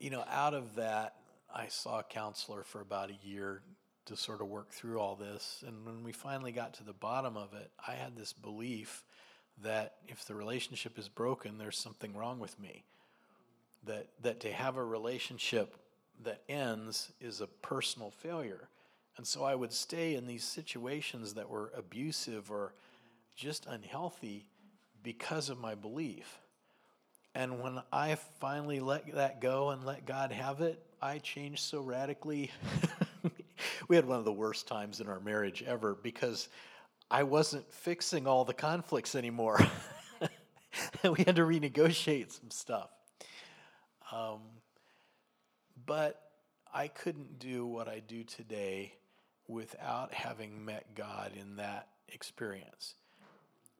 you 0.00 0.10
know, 0.10 0.24
out 0.28 0.54
of 0.54 0.74
that, 0.74 1.14
I 1.54 1.68
saw 1.68 2.00
a 2.00 2.04
counselor 2.04 2.64
for 2.64 2.80
about 2.80 3.10
a 3.10 3.26
year 3.26 3.62
to 4.06 4.16
sort 4.16 4.40
of 4.40 4.48
work 4.48 4.70
through 4.70 4.98
all 4.98 5.14
this. 5.14 5.62
And 5.66 5.86
when 5.86 6.02
we 6.02 6.12
finally 6.12 6.52
got 6.52 6.74
to 6.74 6.84
the 6.84 6.92
bottom 6.92 7.36
of 7.36 7.54
it, 7.54 7.70
I 7.86 7.92
had 7.92 8.16
this 8.16 8.32
belief 8.32 9.04
that 9.62 9.94
if 10.08 10.24
the 10.24 10.34
relationship 10.34 10.98
is 10.98 11.08
broken, 11.08 11.56
there's 11.56 11.78
something 11.78 12.14
wrong 12.14 12.40
with 12.40 12.58
me 12.58 12.84
that, 13.84 14.08
that 14.22 14.40
to 14.40 14.52
have 14.52 14.76
a 14.76 14.84
relationship 14.84 15.76
that 16.24 16.42
ends 16.48 17.12
is 17.20 17.40
a 17.40 17.46
personal 17.46 18.10
failure. 18.10 18.68
And 19.16 19.26
so 19.26 19.44
I 19.44 19.54
would 19.54 19.72
stay 19.72 20.14
in 20.14 20.26
these 20.26 20.44
situations 20.44 21.34
that 21.34 21.48
were 21.48 21.72
abusive 21.76 22.50
or 22.50 22.74
just 23.36 23.66
unhealthy 23.66 24.46
because 25.02 25.48
of 25.48 25.58
my 25.58 25.74
belief. 25.74 26.38
And 27.34 27.60
when 27.60 27.80
I 27.92 28.16
finally 28.40 28.80
let 28.80 29.14
that 29.14 29.40
go 29.40 29.70
and 29.70 29.84
let 29.84 30.06
God 30.06 30.32
have 30.32 30.60
it, 30.60 30.82
I 31.00 31.18
changed 31.18 31.60
so 31.60 31.80
radically. 31.80 32.50
we 33.88 33.96
had 33.96 34.06
one 34.06 34.18
of 34.18 34.24
the 34.24 34.32
worst 34.32 34.66
times 34.66 35.00
in 35.00 35.08
our 35.08 35.20
marriage 35.20 35.62
ever 35.66 35.96
because 36.02 36.48
I 37.10 37.22
wasn't 37.22 37.72
fixing 37.72 38.26
all 38.26 38.44
the 38.44 38.54
conflicts 38.54 39.14
anymore. 39.14 39.60
we 41.02 41.22
had 41.24 41.36
to 41.36 41.42
renegotiate 41.42 42.32
some 42.32 42.50
stuff. 42.50 42.90
Um, 44.12 44.40
but 45.86 46.20
I 46.72 46.88
couldn't 46.88 47.38
do 47.38 47.66
what 47.66 47.88
I 47.88 48.00
do 48.00 48.24
today 48.24 48.94
without 49.46 50.12
having 50.12 50.64
met 50.64 50.94
God 50.94 51.32
in 51.38 51.56
that 51.56 51.88
experience. 52.08 52.94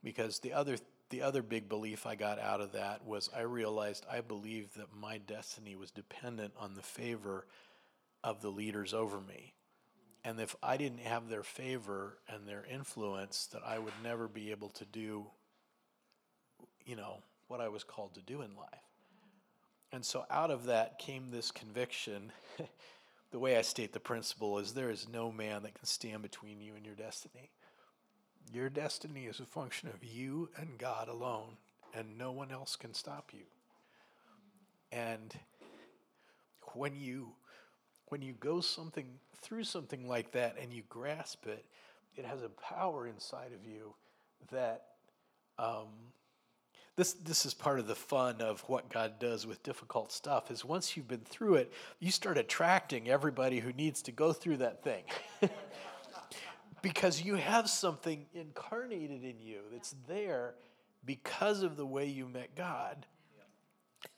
Because 0.02 0.38
the 0.38 0.52
other 0.52 0.76
the 1.11 1.23
other 1.23 1.42
big 1.42 1.68
belief 1.70 2.06
I 2.06 2.16
got 2.16 2.38
out 2.38 2.61
of 2.61 2.73
that 2.73 3.04
was 3.06 3.30
I 3.35 3.40
realized 3.40 4.04
I 4.11 4.20
believed 4.20 4.76
that 4.76 4.94
my 4.94 5.18
destiny 5.18 5.75
was 5.75 5.90
dependent 5.90 6.52
on 6.58 6.75
the 6.75 6.82
favor 6.82 7.47
of 8.23 8.42
the 8.42 8.50
leaders 8.50 8.92
over 8.92 9.20
me. 9.20 9.54
And 10.25 10.38
if 10.38 10.54
I 10.62 10.76
didn't 10.76 11.00
have 11.00 11.28
their 11.28 11.42
favor 11.42 12.18
and 12.28 12.47
their 12.47 12.64
influence, 12.70 13.49
that 13.52 13.62
I 13.64 13.78
would 13.78 13.94
never 14.02 14.28
be 14.28 14.50
able 14.50 14.68
to 14.70 14.85
do, 14.85 15.26
you 16.85 16.97
know, 16.97 17.23
what 17.47 17.61
I 17.61 17.68
was 17.68 17.85
called 17.85 18.14
to 18.14 18.20
do 18.20 18.42
in 18.42 18.54
life. 18.54 18.88
And 19.92 20.04
so 20.04 20.25
out 20.30 20.50
of 20.50 20.66
that 20.66 20.99
came 20.99 21.30
this 21.30 21.50
conviction. 21.50 22.33
the 23.30 23.38
way 23.38 23.57
I 23.57 23.62
state 23.62 23.92
the 23.92 24.00
principle 24.00 24.59
is 24.59 24.73
there 24.73 24.90
is 24.90 25.09
no 25.09 25.33
man 25.33 25.62
that 25.62 25.75
can 25.75 25.87
stand 25.87 26.23
between 26.23 26.61
you 26.61 26.75
and 26.76 26.85
your 26.85 26.95
destiny. 26.95 27.50
Your 28.52 28.68
destiny 28.68 29.26
is 29.26 29.40
a 29.40 29.47
function 29.47 29.88
of 29.88 30.04
you 30.04 30.49
and 30.57 30.78
God 30.78 31.09
alone, 31.09 31.57
and 31.95 32.16
no 32.16 32.33
one 32.33 32.50
else 32.50 32.76
can 32.76 32.95
stop 32.95 33.30
you. 33.33 33.45
And 34.90 35.35
when 36.75 36.95
you 36.95 37.28
when 38.09 38.23
you 38.23 38.33
go 38.33 38.61
something 38.61 39.07
through 39.42 39.64
something 39.64 40.09
like 40.09 40.33
that 40.33 40.57
and 40.61 40.73
you 40.73 40.83
grasp 40.88 41.47
it, 41.47 41.64
it 42.16 42.25
has 42.25 42.42
a 42.42 42.49
power 42.49 43.07
inside 43.07 43.52
of 43.52 43.71
you 43.71 43.95
that 44.50 44.85
um, 45.59 45.88
this 46.99 47.12
this 47.12 47.47
is 47.47 47.55
part 47.55 47.78
of 47.78 47.87
the 47.87 47.95
fun 47.95 48.40
of 48.40 48.61
what 48.62 48.90
God 48.90 49.21
does 49.21 49.47
with 49.47 49.62
difficult 49.62 50.11
stuff 50.11 50.50
is 50.50 50.64
once 50.64 50.97
you've 50.97 51.07
been 51.07 51.21
through 51.21 51.55
it, 51.55 51.73
you 52.00 52.11
start 52.11 52.37
attracting 52.37 53.09
everybody 53.09 53.61
who 53.61 53.73
needs 53.73 54.02
to 54.02 54.12
go 54.12 54.33
through 54.33 54.57
that 54.59 54.83
thing. 54.83 55.05
because 56.83 57.23
you 57.23 57.37
have 57.37 57.71
something 57.71 58.26
incarnated 58.35 59.23
in 59.23 59.38
you 59.40 59.61
that's 59.71 59.95
there 60.09 60.57
because 61.05 61.62
of 61.62 61.76
the 61.76 61.87
way 61.87 62.07
you 62.07 62.26
met 62.26 62.57
God. 62.57 63.07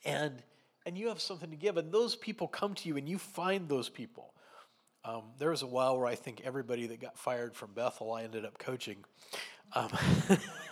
And 0.06 0.42
and 0.86 0.96
you 0.96 1.08
have 1.08 1.20
something 1.20 1.50
to 1.50 1.56
give 1.56 1.76
and 1.76 1.92
those 1.92 2.16
people 2.16 2.48
come 2.48 2.74
to 2.76 2.88
you 2.88 2.96
and 2.96 3.06
you 3.06 3.18
find 3.18 3.68
those 3.68 3.90
people. 3.90 4.32
Um, 5.04 5.24
there 5.38 5.50
was 5.50 5.60
a 5.60 5.66
while 5.66 5.98
where 5.98 6.06
I 6.06 6.14
think 6.14 6.40
everybody 6.44 6.86
that 6.86 7.00
got 7.00 7.18
fired 7.18 7.54
from 7.54 7.72
Bethel, 7.74 8.14
I 8.14 8.22
ended 8.22 8.46
up 8.46 8.58
coaching. 8.58 9.04
Um, 9.74 9.90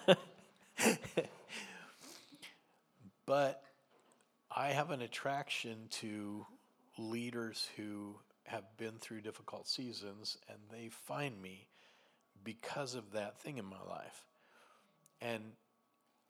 but 3.29 3.63
I 4.51 4.69
have 4.69 4.91
an 4.91 5.03
attraction 5.03 5.77
to 5.91 6.47
leaders 6.97 7.69
who 7.77 8.15
have 8.45 8.65
been 8.79 8.95
through 8.99 9.21
difficult 9.21 9.69
seasons 9.69 10.39
and 10.49 10.57
they 10.73 10.89
find 10.89 11.41
me 11.43 11.69
because 12.43 12.95
of 12.95 13.13
that 13.13 13.39
thing 13.39 13.59
in 13.59 13.67
my 13.67 13.83
life. 13.87 14.25
And 15.21 15.43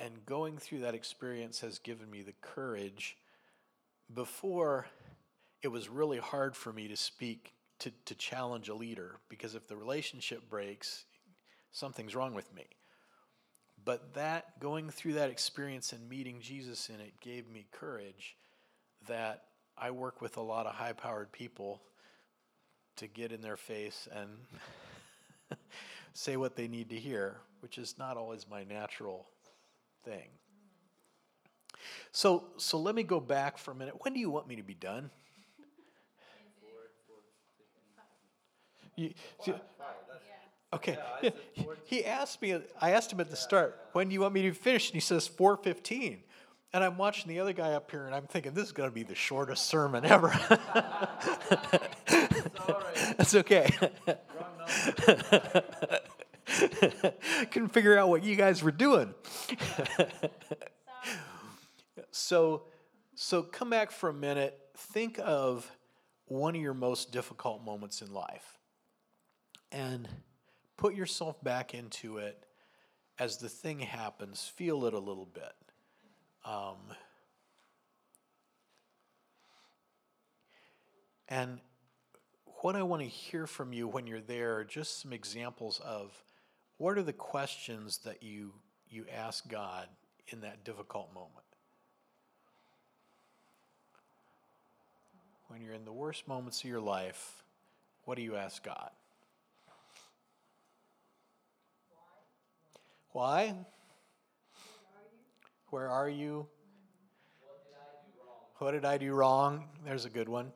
and 0.00 0.26
going 0.26 0.58
through 0.58 0.80
that 0.80 0.96
experience 0.96 1.60
has 1.60 1.78
given 1.78 2.10
me 2.10 2.22
the 2.22 2.34
courage 2.40 3.16
before 4.12 4.86
it 5.62 5.68
was 5.68 5.88
really 5.88 6.18
hard 6.18 6.56
for 6.56 6.72
me 6.72 6.88
to 6.88 6.96
speak 6.96 7.52
to, 7.80 7.92
to 8.06 8.14
challenge 8.16 8.68
a 8.68 8.74
leader 8.74 9.18
because 9.28 9.54
if 9.54 9.68
the 9.68 9.76
relationship 9.76 10.48
breaks, 10.50 11.04
something's 11.70 12.16
wrong 12.16 12.34
with 12.34 12.52
me. 12.54 12.66
But 13.88 14.12
that 14.12 14.60
going 14.60 14.90
through 14.90 15.14
that 15.14 15.30
experience 15.30 15.94
and 15.94 16.10
meeting 16.10 16.40
Jesus 16.42 16.90
in 16.90 16.96
it 17.00 17.18
gave 17.22 17.48
me 17.48 17.64
courage 17.72 18.36
that 19.06 19.44
I 19.78 19.92
work 19.92 20.20
with 20.20 20.36
a 20.36 20.42
lot 20.42 20.66
of 20.66 20.74
high 20.74 20.92
powered 20.92 21.32
people 21.32 21.80
to 22.96 23.06
get 23.06 23.32
in 23.32 23.40
their 23.40 23.56
face 23.56 24.06
and 24.12 24.28
say 26.12 26.36
what 26.36 26.54
they 26.54 26.68
need 26.68 26.90
to 26.90 26.96
hear, 26.96 27.38
which 27.60 27.78
is 27.78 27.94
not 27.98 28.18
always 28.18 28.44
my 28.46 28.62
natural 28.62 29.26
thing. 30.04 30.28
So, 32.12 32.44
so 32.58 32.78
let 32.78 32.94
me 32.94 33.04
go 33.04 33.20
back 33.20 33.56
for 33.56 33.70
a 33.70 33.74
minute. 33.74 33.94
When 34.00 34.12
do 34.12 34.20
you 34.20 34.28
want 34.28 34.46
me 34.46 34.56
to 34.56 34.62
be 34.62 34.74
done? 34.74 35.08
You, 38.96 39.14
see, 39.42 39.54
okay. 40.72 40.98
Yeah, 41.22 41.30
he 41.84 42.04
asked 42.04 42.42
me. 42.42 42.60
I 42.80 42.92
asked 42.92 43.12
him 43.12 43.20
at 43.20 43.30
the 43.30 43.36
start, 43.36 43.80
"When 43.92 44.08
do 44.08 44.14
you 44.14 44.20
want 44.20 44.34
me 44.34 44.42
to 44.42 44.52
finish?" 44.52 44.88
And 44.88 44.94
he 44.94 45.00
says, 45.00 45.28
"4:15." 45.28 46.22
And 46.72 46.84
I'm 46.84 46.98
watching 46.98 47.28
the 47.28 47.40
other 47.40 47.54
guy 47.54 47.72
up 47.72 47.90
here, 47.90 48.04
and 48.04 48.14
I'm 48.14 48.26
thinking, 48.26 48.52
"This 48.52 48.66
is 48.66 48.72
going 48.72 48.90
to 48.90 48.94
be 48.94 49.02
the 49.02 49.14
shortest 49.14 49.66
sermon 49.66 50.04
ever." 50.04 50.28
That's 53.16 53.34
okay. 53.34 53.70
Couldn't 57.50 57.70
figure 57.70 57.98
out 57.98 58.08
what 58.08 58.22
you 58.22 58.36
guys 58.36 58.62
were 58.62 58.70
doing. 58.70 59.14
so, 62.10 62.62
so 63.14 63.42
come 63.42 63.70
back 63.70 63.90
for 63.90 64.08
a 64.08 64.14
minute. 64.14 64.58
Think 64.76 65.18
of 65.22 65.70
one 66.26 66.54
of 66.54 66.60
your 66.60 66.74
most 66.74 67.12
difficult 67.12 67.64
moments 67.64 68.02
in 68.02 68.12
life, 68.12 68.58
and 69.72 70.08
put 70.78 70.94
yourself 70.94 71.42
back 71.44 71.74
into 71.74 72.16
it 72.16 72.46
as 73.18 73.36
the 73.36 73.48
thing 73.48 73.80
happens. 73.80 74.50
Feel 74.56 74.86
it 74.86 74.94
a 74.94 74.98
little 74.98 75.26
bit. 75.26 75.52
Um, 76.44 76.76
and 81.28 81.58
what 82.62 82.74
I 82.76 82.82
want 82.82 83.02
to 83.02 83.08
hear 83.08 83.46
from 83.46 83.72
you 83.72 83.86
when 83.86 84.06
you're 84.06 84.20
there 84.20 84.56
are 84.56 84.64
just 84.64 85.02
some 85.02 85.12
examples 85.12 85.80
of 85.84 86.12
what 86.78 86.96
are 86.96 87.02
the 87.02 87.12
questions 87.12 87.98
that 87.98 88.22
you 88.22 88.54
you 88.90 89.04
ask 89.14 89.46
God 89.50 89.86
in 90.28 90.40
that 90.40 90.64
difficult 90.64 91.12
moment. 91.12 91.34
When 95.48 95.60
you're 95.60 95.74
in 95.74 95.84
the 95.84 95.92
worst 95.92 96.26
moments 96.26 96.64
of 96.64 96.70
your 96.70 96.80
life, 96.80 97.42
what 98.04 98.16
do 98.16 98.22
you 98.22 98.36
ask 98.36 98.64
God? 98.64 98.90
Why? 103.12 103.54
Where 105.70 105.88
are 105.88 106.08
you? 106.08 106.46
What 108.58 108.72
did 108.72 108.84
I 108.84 108.98
do 108.98 109.12
wrong? 109.12 109.68
There's 109.84 110.04
a 110.04 110.10
good 110.10 110.28
one. 110.28 110.52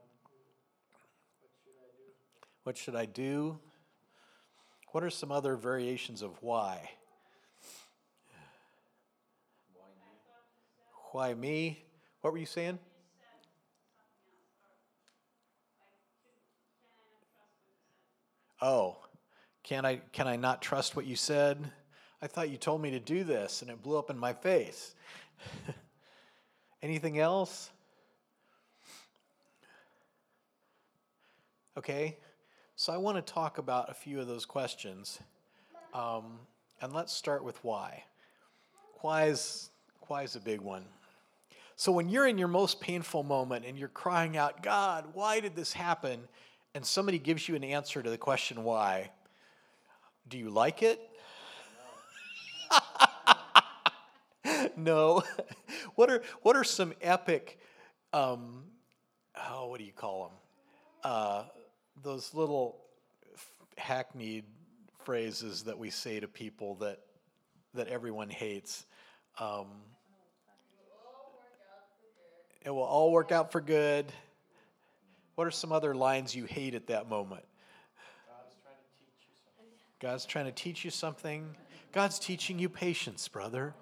What 2.65 2.77
should 2.77 2.97
I 2.97 3.07
do? 3.07 3.59
What 4.93 5.03
are 5.03 5.11
some 5.11 5.33
other 5.33 5.57
variations 5.57 6.23
of 6.23 6.31
why? 6.43 6.91
Why 11.13 11.35
me? 11.35 11.85
What 12.21 12.33
were 12.33 12.39
you 12.39 12.47
saying? 12.47 12.79
Oh, 18.61 18.97
can 19.63 19.85
I 19.85 19.97
can 20.13 20.29
I 20.29 20.37
not 20.37 20.63
trust 20.63 20.95
what 20.95 21.05
you 21.05 21.17
said? 21.17 21.71
I 22.23 22.29
thought 22.29 22.51
you 22.51 22.57
told 22.57 22.81
me 22.81 22.93
to 22.93 23.01
do 23.01 23.25
this 23.25 23.63
and 23.63 23.71
it 23.71 23.83
blew 23.83 23.99
up 23.99 24.09
in 24.09 24.17
my 24.17 24.33
face. 24.33 24.95
Anything 26.83 27.19
else? 27.19 27.71
Okay, 31.77 32.17
so 32.77 32.93
I 32.93 32.97
want 32.99 33.17
to 33.17 33.33
talk 33.33 33.59
about 33.59 33.91
a 33.91 33.95
few 33.95 34.21
of 34.21 34.29
those 34.29 34.45
questions. 34.45 35.19
Um, 35.95 36.39
and 36.81 36.93
let's 36.93 37.13
start 37.13 37.43
with 37.43 37.63
why. 37.65 38.05
Why 39.01 39.25
is, 39.25 39.71
why 40.03 40.23
is 40.23 40.37
a 40.37 40.41
big 40.41 40.61
one. 40.61 40.85
So 41.75 41.91
when 41.91 42.09
you're 42.09 42.29
in 42.29 42.39
your 42.39 42.49
most 42.49 42.81
painful 42.81 43.25
moment 43.25 43.65
and 43.67 43.77
you're 43.77 43.89
crying 43.89 44.37
out, 44.37 44.63
God, 44.63 45.07
why 45.15 45.41
did 45.41 45.57
this 45.57 45.73
happen? 45.73 46.21
And 46.75 46.87
somebody 46.87 47.19
gives 47.19 47.49
you 47.49 47.57
an 47.57 47.65
answer 47.65 48.01
to 48.01 48.11
the 48.11 48.19
question 48.19 48.63
why, 48.63 49.11
do 50.29 50.39
you 50.39 50.51
like 50.51 50.85
it? 50.85 51.01
no. 54.77 55.23
what 55.95 56.11
are 56.11 56.23
what 56.43 56.57
are 56.57 56.65
some 56.65 56.93
epic? 57.01 57.59
Um, 58.13 58.65
oh, 59.51 59.69
what 59.69 59.79
do 59.79 59.85
you 59.85 59.93
call 59.93 60.25
them? 60.25 61.13
Uh, 61.13 61.45
those 62.03 62.35
little 62.35 62.79
hackneyed 63.77 64.45
phrases 65.05 65.65
that 65.65 65.79
we 65.79 65.91
say 65.91 66.21
to 66.21 66.29
people 66.29 66.77
that 66.77 67.01
that 67.75 67.89
everyone 67.89 68.31
hates. 68.31 68.85
Um, 69.39 69.67
it 72.65 72.71
will 72.71 72.83
all 72.83 73.11
work 73.11 73.33
out 73.33 73.51
for 73.51 73.61
good. 73.61 74.07
What 75.35 75.47
are 75.47 75.51
some 75.51 75.73
other 75.73 75.95
lines 75.95 76.35
you 76.35 76.45
hate 76.45 76.75
at 76.75 76.89
that 76.89 77.09
moment? 77.09 77.45
God's 79.99 80.27
trying 80.27 80.47
to 80.47 80.53
teach 80.53 80.85
you 80.85 80.91
something. 80.91 81.57
God's 81.93 82.19
teaching 82.19 82.59
you 82.59 82.69
patience, 82.69 83.29
brother. 83.29 83.75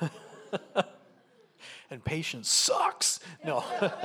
and 1.90 2.04
patience 2.04 2.48
sucks. 2.50 3.20
No. 3.44 3.64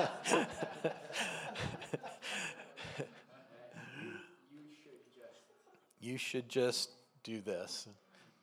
You 5.99 6.17
should 6.17 6.47
just 6.47 6.89
do 7.23 7.41
this. 7.41 7.87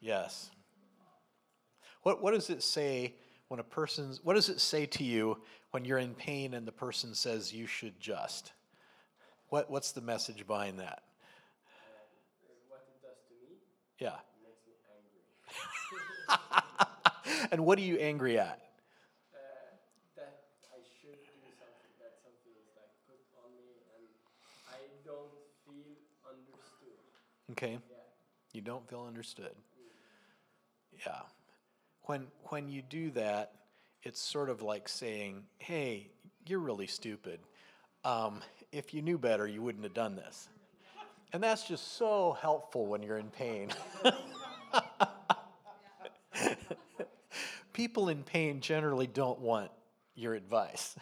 Yes. 0.01 0.51
What, 2.03 2.23
what 2.23 2.35
does 2.35 2.51
it 2.51 2.63
say 2.63 3.15
when 3.49 3.61
a 3.61 3.65
person's, 3.65 4.23
what 4.23 4.35
does 4.35 4.49
it 4.49 4.61
say 4.61 4.87
to 4.87 5.05
you 5.05 5.39
when 5.71 5.85
you're 5.85 5.99
in 5.99 6.15
pain 6.15 6.55
and 6.55 6.67
the 6.67 6.73
person 6.73 7.15
says 7.15 7.53
you 7.53 7.67
should 7.67 7.99
just? 7.99 8.53
What, 9.49 9.71
what's 9.71 9.93
the 9.93 10.01
message 10.01 10.47
behind 10.47 10.79
that? 10.81 11.03
what 12.69 12.83
it 12.89 13.03
does 13.03 13.17
to 13.29 13.35
me 13.35 13.57
Yeah. 13.99 14.17
makes 14.45 14.63
me 14.67 14.75
angry. 16.29 16.63
and 17.51 17.65
what 17.65 17.79
are 17.79 17.83
you 17.83 17.97
angry 17.99 18.39
at? 18.39 18.61
Uh, 19.33 19.39
that 20.17 20.45
I 20.73 20.81
should 21.01 21.19
do 21.43 21.49
something, 21.59 21.91
that 22.01 22.15
something 22.23 22.53
is 22.57 22.69
like 22.77 22.93
put 23.07 23.21
on 23.45 23.51
me 23.57 23.83
and 23.97 24.07
I 24.69 24.81
don't 25.05 25.33
feel 25.65 25.99
understood. 26.27 27.01
Okay. 27.53 27.73
Yeah. 27.73 27.79
You 28.53 28.61
don't 28.63 28.89
feel 28.89 29.05
understood. 29.07 29.55
Yeah. 31.05 31.21
When 32.05 32.29
when 32.51 32.69
you 32.69 32.83
do 32.83 33.11
that, 33.13 33.53
it's 34.03 34.21
sort 34.21 34.51
of 34.51 34.63
like 34.63 34.89
saying, 34.89 35.45
"Hey, 35.59 36.09
you're 36.47 36.61
really 36.61 36.87
stupid. 36.87 37.41
Um, 38.05 38.43
if 38.73 38.95
you 38.95 39.03
knew 39.03 39.19
better, 39.19 39.47
you 39.47 39.63
wouldn't 39.63 39.85
have 39.85 39.95
done 39.95 40.17
this." 40.17 40.49
And 41.33 41.43
that's 41.43 41.69
just 41.69 41.95
so 41.97 42.37
helpful 42.41 42.87
when 42.87 43.03
you're 43.03 43.19
in 43.19 43.31
pain. 43.31 43.71
People 47.77 48.09
in 48.09 48.23
pain 48.23 48.63
generally 48.63 49.07
don't 49.07 49.39
want 49.39 49.71
your 50.15 50.33
advice. 50.33 50.97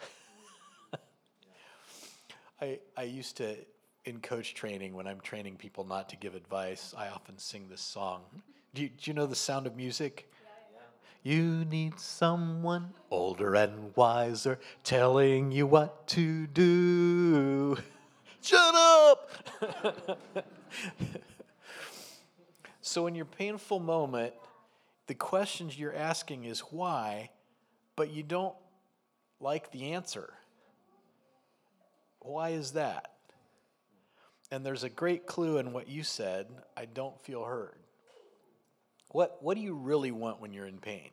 I, 2.61 2.79
I 2.97 3.03
used 3.03 3.37
to, 3.37 3.55
in 4.03 4.19
coach 4.19 4.53
training, 4.55 4.93
when 4.93 5.07
I'm 5.07 5.21
training 5.21 5.55
people 5.55 5.85
not 5.85 6.09
to 6.09 6.17
give 6.17 6.35
advice, 6.35 6.93
I 6.97 7.07
often 7.07 7.37
sing 7.37 7.67
this 7.69 7.79
song. 7.79 8.23
Do 8.73 8.81
you, 8.81 8.89
do 8.89 9.09
you 9.09 9.13
know 9.13 9.25
the 9.25 9.37
sound 9.37 9.67
of 9.67 9.77
music? 9.77 10.29
You 11.23 11.63
need 11.63 11.97
someone 11.97 12.89
older 13.09 13.55
and 13.55 13.95
wiser 13.95 14.59
telling 14.83 15.53
you 15.53 15.65
what 15.65 16.05
to 16.07 16.45
do. 16.47 17.77
Shut 18.41 18.75
up! 18.75 19.31
so, 22.81 23.07
in 23.07 23.15
your 23.15 23.23
painful 23.23 23.79
moment, 23.79 24.33
the 25.07 25.15
questions 25.15 25.77
you're 25.77 25.95
asking 25.95 26.45
is 26.45 26.59
why, 26.61 27.29
but 27.95 28.11
you 28.11 28.23
don't 28.23 28.55
like 29.39 29.71
the 29.71 29.93
answer. 29.93 30.33
Why 32.19 32.49
is 32.49 32.71
that? 32.71 33.11
And 34.51 34.65
there's 34.65 34.83
a 34.83 34.89
great 34.89 35.25
clue 35.25 35.57
in 35.57 35.73
what 35.73 35.87
you 35.87 36.03
said 36.03 36.47
I 36.75 36.85
don't 36.85 37.19
feel 37.21 37.43
heard. 37.43 37.75
What, 39.09 39.37
what 39.41 39.55
do 39.55 39.61
you 39.61 39.75
really 39.75 40.11
want 40.11 40.41
when 40.41 40.53
you're 40.53 40.67
in 40.67 40.79
pain? 40.79 41.09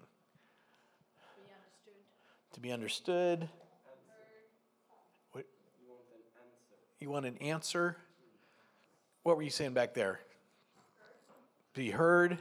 To 2.54 2.60
be 2.60 2.72
understood. 2.72 3.48
What, 5.32 5.44
You 5.80 5.88
want 5.88 6.04
an 6.04 6.20
answer. 6.38 6.96
you 7.00 7.08
want 7.10 7.26
an 7.26 7.36
answer? 7.38 7.96
What 9.22 9.36
were 9.36 9.42
you 9.42 9.50
saying 9.50 9.72
back 9.72 9.94
there? 9.94 10.20
Be 11.74 11.90
heard. 11.90 12.38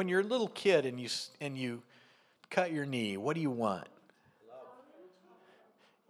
When 0.00 0.08
you're 0.08 0.20
a 0.20 0.24
little 0.24 0.48
kid 0.48 0.86
and 0.86 0.98
you 0.98 1.10
and 1.42 1.58
you 1.58 1.82
cut 2.48 2.72
your 2.72 2.86
knee, 2.86 3.18
what 3.18 3.34
do 3.34 3.42
you 3.42 3.50
want? 3.50 3.86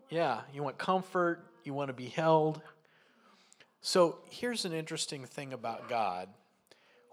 Yeah, 0.08 0.42
you 0.54 0.62
want 0.62 0.78
comfort, 0.78 1.44
you 1.64 1.74
want 1.74 1.88
to 1.88 1.92
be 1.92 2.06
held. 2.06 2.62
So, 3.80 4.18
here's 4.30 4.64
an 4.64 4.72
interesting 4.72 5.24
thing 5.24 5.52
about 5.52 5.88
God. 5.88 6.28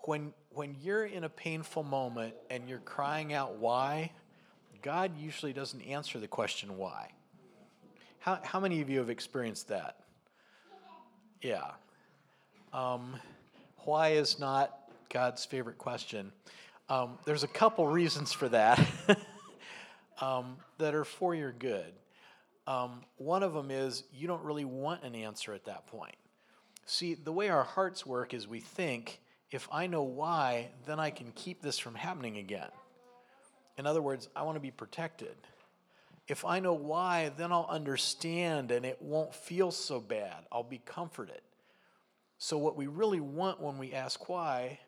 When 0.04 0.34
when 0.52 0.76
you're 0.84 1.08
in 1.08 1.24
a 1.24 1.30
painful 1.30 1.82
moment 1.82 2.36
and 2.52 2.70
you're 2.70 2.78
crying 2.78 3.34
out 3.34 3.56
why, 3.56 4.12
God 4.84 5.18
usually 5.18 5.54
doesn't 5.54 5.82
answer 5.82 6.20
the 6.20 6.28
question 6.28 6.78
why. 6.78 7.10
How, 8.20 8.40
how 8.44 8.60
many 8.60 8.82
of 8.82 8.90
you 8.92 9.00
have 9.00 9.10
experienced 9.10 9.70
that? 9.70 9.98
Yeah. 11.42 11.72
Um, 12.72 13.16
why 13.78 14.10
is 14.10 14.38
not 14.38 14.78
God's 15.10 15.44
favorite 15.44 15.80
question? 15.80 16.32
Um, 16.90 17.18
there's 17.26 17.44
a 17.44 17.48
couple 17.50 17.86
reasons 17.86 18.32
for 18.32 18.48
that 18.50 18.80
um, 20.22 20.58
that 20.78 20.96
are 20.96 21.04
for 21.04 21.36
your 21.36 21.52
good. 21.52 21.92
Um, 22.66 23.02
one 23.18 23.44
of 23.44 23.54
them 23.54 23.72
is 23.72 24.04
you 24.14 24.28
don't 24.28 24.44
really 24.44 24.66
want 24.66 25.04
an 25.04 25.16
answer 25.16 25.54
at 25.54 25.66
that 25.66 25.88
point. 25.88 26.16
See, 26.86 27.16
the 27.16 27.32
way 27.34 27.50
our 27.50 27.66
hearts 27.66 28.06
work 28.06 28.34
is 28.34 28.48
we 28.48 28.62
think, 28.62 29.20
if 29.52 29.68
I 29.72 29.88
know 29.88 30.04
why, 30.04 30.70
then 30.86 31.00
I 31.00 31.10
can 31.10 31.32
keep 31.34 31.62
this 31.62 31.78
from 31.78 31.96
happening 31.96 32.38
again. 32.38 32.70
In 33.78 33.86
other 33.86 34.02
words, 34.02 34.30
I 34.36 34.44
want 34.44 34.56
to 34.56 34.62
be 34.62 34.72
protected. 34.72 35.36
If 36.28 36.46
I 36.46 36.60
know 36.60 36.74
why, 36.74 37.32
then 37.38 37.52
I'll 37.52 37.68
understand 37.70 38.72
and 38.72 38.86
it 38.86 39.02
won't 39.02 39.34
feel 39.34 39.72
so 39.72 40.00
bad. 40.00 40.46
I'll 40.52 40.64
be 40.64 40.82
comforted. 40.86 41.42
So, 42.38 42.58
what 42.58 42.78
we 42.78 42.88
really 42.88 43.20
want 43.20 43.62
when 43.62 43.78
we 43.78 43.94
ask 43.94 44.30
why 44.30 44.80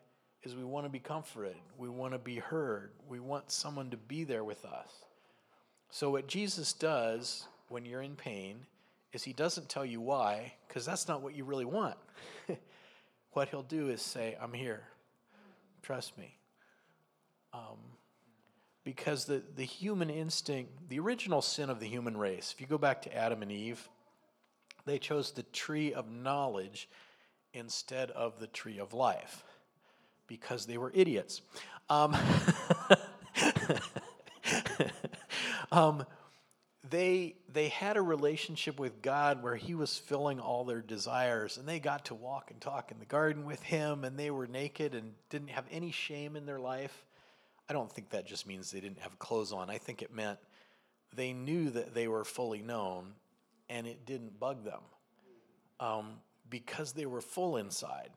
is 0.42 0.56
we 0.56 0.64
want 0.64 0.86
to 0.86 0.90
be 0.90 0.98
comforted. 0.98 1.56
We 1.76 1.88
want 1.88 2.12
to 2.12 2.18
be 2.18 2.36
heard. 2.36 2.92
We 3.08 3.20
want 3.20 3.50
someone 3.50 3.90
to 3.90 3.96
be 3.96 4.24
there 4.24 4.44
with 4.44 4.64
us. 4.64 4.90
So, 5.90 6.10
what 6.10 6.26
Jesus 6.26 6.72
does 6.72 7.46
when 7.68 7.84
you're 7.84 8.02
in 8.02 8.16
pain 8.16 8.66
is 9.12 9.22
he 9.22 9.32
doesn't 9.32 9.68
tell 9.68 9.84
you 9.84 10.00
why, 10.00 10.54
because 10.66 10.86
that's 10.86 11.08
not 11.08 11.20
what 11.20 11.34
you 11.34 11.44
really 11.44 11.64
want. 11.64 11.96
what 13.32 13.48
he'll 13.48 13.62
do 13.62 13.88
is 13.88 14.00
say, 14.00 14.36
I'm 14.40 14.52
here. 14.52 14.84
Trust 15.82 16.16
me. 16.16 16.36
Um, 17.52 17.78
because 18.84 19.24
the, 19.24 19.42
the 19.56 19.64
human 19.64 20.08
instinct, 20.08 20.88
the 20.88 21.00
original 21.00 21.42
sin 21.42 21.68
of 21.68 21.80
the 21.80 21.86
human 21.86 22.16
race, 22.16 22.52
if 22.54 22.60
you 22.60 22.66
go 22.66 22.78
back 22.78 23.02
to 23.02 23.14
Adam 23.14 23.42
and 23.42 23.50
Eve, 23.50 23.88
they 24.86 24.98
chose 24.98 25.32
the 25.32 25.42
tree 25.42 25.92
of 25.92 26.10
knowledge 26.10 26.88
instead 27.52 28.10
of 28.12 28.38
the 28.38 28.46
tree 28.46 28.78
of 28.78 28.94
life 28.94 29.44
because 30.30 30.64
they 30.64 30.78
were 30.78 30.92
idiots. 30.94 31.42
Um, 31.90 32.16
um, 35.72 36.06
they, 36.88 37.34
they 37.52 37.68
had 37.68 37.96
a 37.96 38.02
relationship 38.02 38.78
with 38.78 39.02
God 39.02 39.42
where 39.42 39.56
He 39.56 39.74
was 39.74 39.98
filling 39.98 40.38
all 40.38 40.64
their 40.64 40.80
desires, 40.80 41.58
and 41.58 41.68
they 41.68 41.80
got 41.80 42.06
to 42.06 42.14
walk 42.14 42.52
and 42.52 42.60
talk 42.60 42.92
in 42.92 43.00
the 43.00 43.04
garden 43.04 43.44
with 43.44 43.60
Him, 43.60 44.04
and 44.04 44.16
they 44.16 44.30
were 44.30 44.46
naked 44.46 44.94
and 44.94 45.12
didn't 45.30 45.50
have 45.50 45.64
any 45.70 45.90
shame 45.90 46.36
in 46.36 46.46
their 46.46 46.60
life. 46.60 47.04
I 47.68 47.72
don't 47.72 47.90
think 47.90 48.10
that 48.10 48.24
just 48.24 48.46
means 48.46 48.70
they 48.70 48.80
didn't 48.80 49.00
have 49.00 49.18
clothes 49.18 49.52
on. 49.52 49.68
I 49.68 49.78
think 49.78 50.00
it 50.00 50.14
meant 50.14 50.38
they 51.14 51.32
knew 51.32 51.70
that 51.70 51.92
they 51.92 52.06
were 52.06 52.24
fully 52.24 52.62
known, 52.62 53.14
and 53.68 53.88
it 53.88 54.06
didn't 54.06 54.38
bug 54.38 54.64
them 54.64 54.80
um, 55.80 56.12
because 56.48 56.92
they 56.92 57.06
were 57.06 57.20
full 57.20 57.56
inside. 57.56 58.10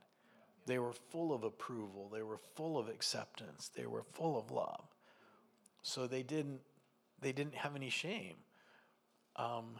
They 0.65 0.79
were 0.79 0.93
full 0.93 1.33
of 1.33 1.43
approval. 1.43 2.09
They 2.13 2.21
were 2.21 2.39
full 2.55 2.77
of 2.77 2.87
acceptance. 2.87 3.69
They 3.75 3.85
were 3.85 4.03
full 4.13 4.37
of 4.37 4.51
love. 4.51 4.85
So 5.81 6.07
they 6.07 6.23
didn't 6.23 6.61
they 7.21 7.31
didn't 7.31 7.55
have 7.55 7.75
any 7.75 7.89
shame. 7.89 8.35
Um, 9.37 9.75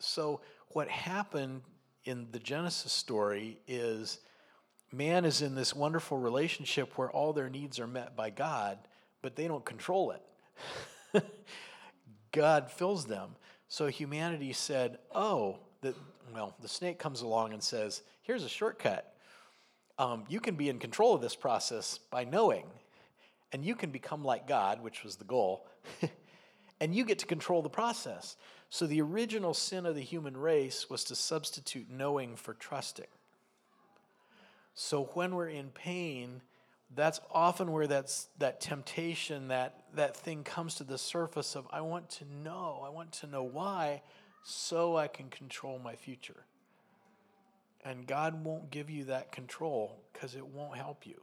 so 0.00 0.40
what 0.68 0.88
happened 0.88 1.62
in 2.04 2.26
the 2.32 2.40
Genesis 2.40 2.92
story 2.92 3.58
is 3.68 4.18
man 4.92 5.24
is 5.24 5.42
in 5.42 5.54
this 5.54 5.74
wonderful 5.74 6.18
relationship 6.18 6.98
where 6.98 7.10
all 7.10 7.32
their 7.32 7.48
needs 7.48 7.78
are 7.78 7.86
met 7.86 8.16
by 8.16 8.30
God, 8.30 8.78
but 9.22 9.36
they 9.36 9.46
don't 9.46 9.64
control 9.64 10.12
it. 10.12 11.24
God 12.32 12.70
fills 12.70 13.06
them. 13.06 13.30
So 13.68 13.86
humanity 13.86 14.52
said, 14.52 14.98
"Oh, 15.14 15.58
that, 15.82 15.94
well, 16.32 16.54
the 16.60 16.68
snake 16.68 16.98
comes 16.98 17.22
along 17.22 17.52
and 17.52 17.62
says, 17.62 18.02
here's 18.22 18.44
a 18.44 18.48
shortcut. 18.48 19.14
Um, 19.98 20.24
you 20.28 20.40
can 20.40 20.54
be 20.54 20.68
in 20.68 20.78
control 20.78 21.14
of 21.14 21.20
this 21.20 21.34
process 21.34 21.98
by 21.98 22.24
knowing, 22.24 22.66
and 23.52 23.64
you 23.64 23.74
can 23.74 23.90
become 23.90 24.24
like 24.24 24.46
God, 24.46 24.80
which 24.80 25.02
was 25.02 25.16
the 25.16 25.24
goal, 25.24 25.66
and 26.80 26.94
you 26.94 27.04
get 27.04 27.18
to 27.20 27.26
control 27.26 27.62
the 27.62 27.68
process. 27.68 28.36
So 28.70 28.86
the 28.86 29.00
original 29.00 29.54
sin 29.54 29.86
of 29.86 29.94
the 29.94 30.02
human 30.02 30.36
race 30.36 30.88
was 30.88 31.04
to 31.04 31.16
substitute 31.16 31.90
knowing 31.90 32.36
for 32.36 32.54
trusting. 32.54 33.06
So 34.74 35.10
when 35.14 35.34
we're 35.34 35.48
in 35.48 35.70
pain, 35.70 36.42
that's 36.94 37.20
often 37.32 37.72
where 37.72 37.86
that's 37.86 38.28
that 38.38 38.60
temptation, 38.60 39.48
that 39.48 39.82
that 39.94 40.16
thing 40.16 40.44
comes 40.44 40.76
to 40.76 40.84
the 40.84 40.98
surface 40.98 41.56
of 41.56 41.66
I 41.70 41.80
want 41.80 42.08
to 42.10 42.24
know, 42.44 42.82
I 42.86 42.90
want 42.90 43.12
to 43.12 43.26
know 43.26 43.42
why, 43.42 44.02
so 44.44 44.96
I 44.96 45.08
can 45.08 45.28
control 45.30 45.78
my 45.78 45.96
future. 45.96 46.44
And 47.88 48.06
God 48.06 48.44
won't 48.44 48.70
give 48.70 48.90
you 48.90 49.04
that 49.04 49.32
control 49.32 50.04
because 50.12 50.34
it 50.34 50.46
won't 50.46 50.76
help 50.76 51.06
you. 51.06 51.22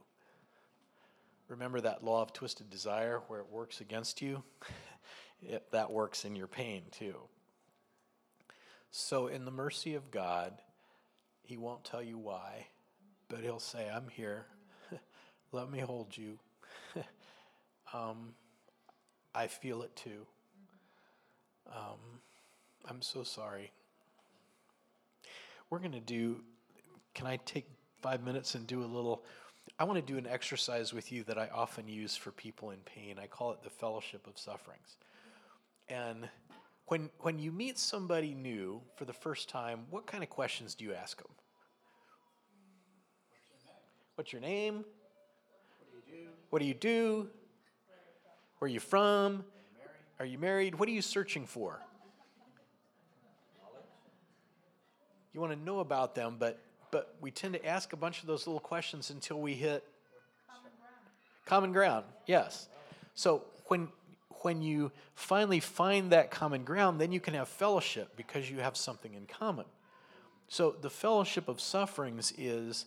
Remember 1.46 1.80
that 1.80 2.02
law 2.02 2.22
of 2.22 2.32
twisted 2.32 2.70
desire 2.70 3.22
where 3.28 3.38
it 3.38 3.48
works 3.50 3.80
against 3.80 4.20
you? 4.20 4.42
It, 5.42 5.70
that 5.70 5.92
works 5.92 6.24
in 6.24 6.34
your 6.34 6.46
pain 6.46 6.84
too. 6.90 7.14
So, 8.90 9.26
in 9.26 9.44
the 9.44 9.50
mercy 9.50 9.94
of 9.94 10.10
God, 10.10 10.54
He 11.42 11.58
won't 11.58 11.84
tell 11.84 12.02
you 12.02 12.16
why, 12.16 12.68
but 13.28 13.40
he'll 13.40 13.60
say, 13.60 13.86
I'm 13.86 14.08
here. 14.08 14.46
Let 15.52 15.70
me 15.70 15.80
hold 15.80 16.16
you. 16.16 16.38
um, 17.92 18.32
I 19.34 19.46
feel 19.46 19.82
it 19.82 19.94
too. 19.94 20.26
Um, 21.70 22.22
I'm 22.88 23.02
so 23.02 23.22
sorry. 23.22 23.72
We're 25.68 25.80
going 25.80 25.92
to 25.92 26.00
do, 26.00 26.42
can 27.16 27.26
I 27.26 27.38
take 27.46 27.66
five 28.02 28.22
minutes 28.22 28.54
and 28.54 28.66
do 28.66 28.84
a 28.84 28.84
little? 28.84 29.24
I 29.78 29.84
want 29.84 29.96
to 29.96 30.12
do 30.12 30.18
an 30.18 30.26
exercise 30.26 30.92
with 30.92 31.10
you 31.10 31.24
that 31.24 31.38
I 31.38 31.48
often 31.48 31.88
use 31.88 32.14
for 32.14 32.30
people 32.30 32.70
in 32.72 32.78
pain. 32.84 33.16
I 33.18 33.26
call 33.26 33.52
it 33.52 33.62
the 33.64 33.70
fellowship 33.70 34.26
of 34.26 34.38
sufferings. 34.38 34.98
And 35.88 36.28
when, 36.88 37.08
when 37.20 37.38
you 37.38 37.52
meet 37.52 37.78
somebody 37.78 38.34
new 38.34 38.82
for 38.96 39.06
the 39.06 39.14
first 39.14 39.48
time, 39.48 39.86
what 39.88 40.06
kind 40.06 40.22
of 40.22 40.28
questions 40.28 40.74
do 40.74 40.84
you 40.84 40.92
ask 40.92 41.16
them? 41.16 41.32
What's 44.16 44.30
your 44.30 44.42
name? 44.42 44.84
What 46.50 46.58
do 46.58 46.66
you 46.66 46.74
do? 46.74 47.28
Where 48.58 48.66
are 48.66 48.72
you 48.72 48.80
from? 48.80 49.42
Are 50.20 50.26
you 50.26 50.38
married? 50.38 50.74
What 50.74 50.86
are 50.86 50.92
you 50.92 51.02
searching 51.02 51.46
for? 51.46 51.80
You 55.32 55.40
want 55.40 55.54
to 55.54 55.58
know 55.58 55.80
about 55.80 56.14
them, 56.14 56.36
but 56.38 56.60
but 56.96 57.14
we 57.20 57.30
tend 57.30 57.52
to 57.52 57.66
ask 57.66 57.92
a 57.92 57.96
bunch 57.96 58.22
of 58.22 58.26
those 58.26 58.46
little 58.46 58.58
questions 58.58 59.10
until 59.10 59.38
we 59.38 59.52
hit 59.52 59.84
common 60.48 60.70
ground. 60.78 61.04
Common 61.44 61.72
ground, 61.72 62.04
yes. 62.24 62.68
So 63.14 63.44
when 63.66 63.88
when 64.40 64.62
you 64.62 64.92
finally 65.14 65.60
find 65.60 66.12
that 66.12 66.30
common 66.30 66.64
ground, 66.64 66.98
then 66.98 67.12
you 67.12 67.20
can 67.20 67.34
have 67.34 67.48
fellowship 67.48 68.16
because 68.16 68.50
you 68.50 68.60
have 68.60 68.78
something 68.78 69.12
in 69.12 69.26
common. 69.26 69.66
So 70.48 70.74
the 70.80 70.88
fellowship 70.88 71.48
of 71.48 71.60
sufferings 71.60 72.32
is 72.38 72.86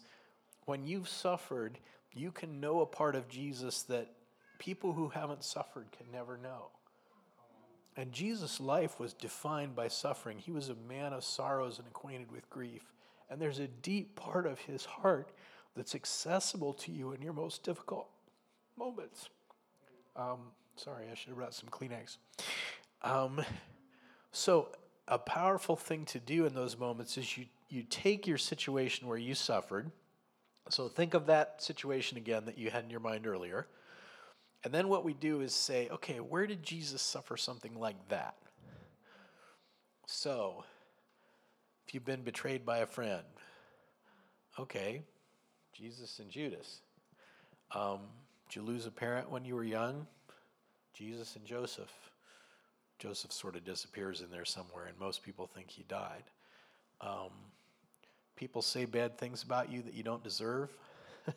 when 0.66 0.88
you've 0.88 1.10
suffered, 1.10 1.78
you 2.12 2.32
can 2.32 2.60
know 2.60 2.82
a 2.82 2.88
part 2.88 3.14
of 3.14 3.30
Jesus 3.30 3.84
that 3.84 4.10
people 4.58 4.94
who 4.94 5.10
haven't 5.10 5.44
suffered 5.44 5.86
can 5.96 6.08
never 6.12 6.36
know. 6.36 6.70
And 7.96 8.12
Jesus' 8.12 8.60
life 8.60 9.00
was 9.00 9.14
defined 9.14 9.76
by 9.76 9.88
suffering. 9.88 10.40
He 10.40 10.52
was 10.52 10.70
a 10.70 10.76
man 10.88 11.14
of 11.14 11.24
sorrows 11.24 11.78
and 11.78 11.88
acquainted 11.88 12.32
with 12.32 12.50
grief. 12.50 12.82
And 13.30 13.40
there's 13.40 13.60
a 13.60 13.68
deep 13.68 14.16
part 14.16 14.46
of 14.46 14.60
his 14.60 14.86
heart 14.86 15.32
that's 15.76 15.96
accessible 15.96 16.74
to 16.74 16.92
you 16.92 17.12
in 17.12 17.22
your 17.22 17.34
most 17.34 17.64
difficult 17.64 18.10
moments. 18.78 19.30
Um, 20.16 20.40
sorry, 20.76 21.06
I 21.12 21.16
should 21.16 21.30
have 21.30 21.38
brought 21.38 21.54
some 21.54 21.70
Kleenex. 21.70 22.18
Um, 23.02 23.42
so, 24.32 24.70
a 25.08 25.18
powerful 25.18 25.76
thing 25.76 26.06
to 26.06 26.20
do 26.20 26.46
in 26.46 26.54
those 26.54 26.78
moments 26.78 27.18
is 27.18 27.38
you, 27.38 27.46
you 27.70 27.84
take 27.84 28.28
your 28.28 28.38
situation 28.38 29.08
where 29.08 29.18
you 29.18 29.34
suffered. 29.34 29.92
So, 30.70 30.88
think 30.88 31.14
of 31.14 31.28
that 31.28 31.62
situation 31.62 32.18
again 32.18 32.46
that 32.46 32.58
you 32.58 32.70
had 32.70 32.84
in 32.84 32.90
your 32.90 33.00
mind 33.00 33.26
earlier. 33.26 33.68
And 34.64 34.74
then 34.74 34.90
what 34.90 35.06
we 35.06 35.14
do 35.14 35.42
is 35.42 35.54
say, 35.54 35.88
okay, 35.90 36.20
where 36.20 36.46
did 36.46 36.64
Jesus 36.64 37.02
suffer 37.02 37.38
something 37.38 37.80
like 37.80 38.10
that? 38.10 38.36
So, 40.06 40.64
if 41.90 41.96
you've 41.96 42.06
been 42.06 42.22
betrayed 42.22 42.68
by 42.68 42.78
a 42.78 42.86
friend, 42.86 43.24
okay, 44.60 45.02
Jesus 45.74 46.20
and 46.20 46.30
Judas. 46.30 46.82
Um, 47.74 48.02
did 48.48 48.58
you 48.58 48.62
lose 48.62 48.86
a 48.86 48.92
parent 48.92 49.32
when 49.32 49.44
you 49.44 49.56
were 49.56 49.64
young? 49.64 50.06
Jesus 50.94 51.36
and 51.36 51.44
Joseph. 51.44 51.92
Joseph 53.00 53.32
sort 53.32 53.56
of 53.56 53.66
disappears 53.66 54.22
in 54.22 54.30
there 54.30 54.46
somewhere, 54.46 54.86
and 54.86 55.00
most 55.00 55.24
people 55.24 55.48
think 55.48 55.72
he 55.72 55.82
died. 55.90 56.22
Um, 57.02 57.32
people 58.36 58.62
say 58.62 58.86
bad 58.86 59.18
things 59.18 59.42
about 59.42 59.72
you 59.72 59.82
that 59.82 59.96
you 59.96 60.04
don't 60.04 60.24
deserve. 60.24 60.70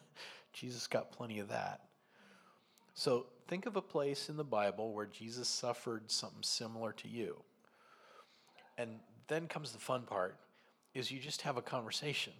Jesus 0.52 0.86
got 0.86 1.12
plenty 1.12 1.38
of 1.38 1.48
that. 1.48 1.80
So 2.92 3.24
think 3.48 3.64
of 3.64 3.76
a 3.76 3.82
place 3.82 4.28
in 4.28 4.36
the 4.36 4.44
Bible 4.44 4.92
where 4.92 5.06
Jesus 5.06 5.48
suffered 5.48 6.10
something 6.10 6.42
similar 6.42 6.92
to 6.92 7.08
you. 7.08 7.36
And 8.76 9.00
then 9.28 9.48
comes 9.48 9.72
the 9.72 9.78
fun 9.78 10.02
part 10.02 10.36
is 10.94 11.10
you 11.10 11.18
just 11.18 11.42
have 11.42 11.56
a 11.56 11.62
conversation. 11.62 12.32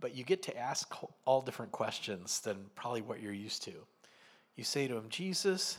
But 0.00 0.14
you 0.14 0.24
get 0.24 0.42
to 0.44 0.56
ask 0.56 0.92
all 1.24 1.40
different 1.40 1.72
questions 1.72 2.40
than 2.40 2.56
probably 2.74 3.02
what 3.02 3.22
you're 3.22 3.32
used 3.32 3.62
to. 3.64 3.72
You 4.56 4.64
say 4.64 4.86
to 4.88 4.96
him, 4.96 5.06
Jesus, 5.08 5.78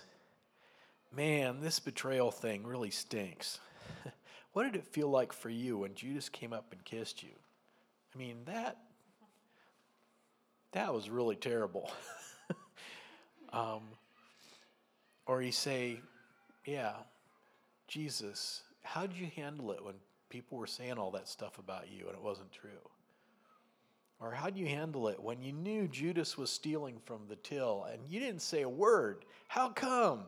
man, 1.15 1.61
this 1.61 1.79
betrayal 1.79 2.31
thing 2.31 2.65
really 2.65 2.91
stinks. 2.91 3.59
what 4.53 4.63
did 4.63 4.75
it 4.75 4.87
feel 4.87 5.09
like 5.09 5.33
for 5.33 5.49
you 5.49 5.77
when 5.79 5.95
Judas 5.95 6.29
came 6.29 6.53
up 6.53 6.67
and 6.71 6.83
kissed 6.83 7.23
you? 7.23 7.29
I 8.13 8.17
mean, 8.17 8.37
that 8.45 8.77
that 10.71 10.93
was 10.93 11.09
really 11.09 11.37
terrible. 11.37 11.89
um, 13.53 13.81
or 15.25 15.41
you 15.41 15.53
say, 15.53 16.01
yeah, 16.65 16.93
Jesus, 17.87 18.61
how 18.85 19.07
did 19.07 19.17
you 19.17 19.29
handle 19.35 19.71
it 19.71 19.83
when 19.83 19.95
people 20.29 20.57
were 20.57 20.67
saying 20.67 20.93
all 20.93 21.11
that 21.11 21.27
stuff 21.27 21.57
about 21.57 21.89
you 21.89 22.05
and 22.07 22.15
it 22.15 22.21
wasn't 22.21 22.51
true? 22.51 22.69
Or 24.19 24.31
how 24.31 24.49
do 24.49 24.59
you 24.59 24.67
handle 24.67 25.07
it 25.09 25.21
when 25.21 25.41
you 25.41 25.51
knew 25.51 25.87
Judas 25.87 26.37
was 26.37 26.49
stealing 26.49 26.99
from 27.03 27.21
the 27.27 27.35
till 27.35 27.85
and 27.91 28.01
you 28.07 28.19
didn't 28.19 28.41
say 28.41 28.61
a 28.61 28.69
word? 28.69 29.25
How 29.47 29.69
come? 29.69 30.21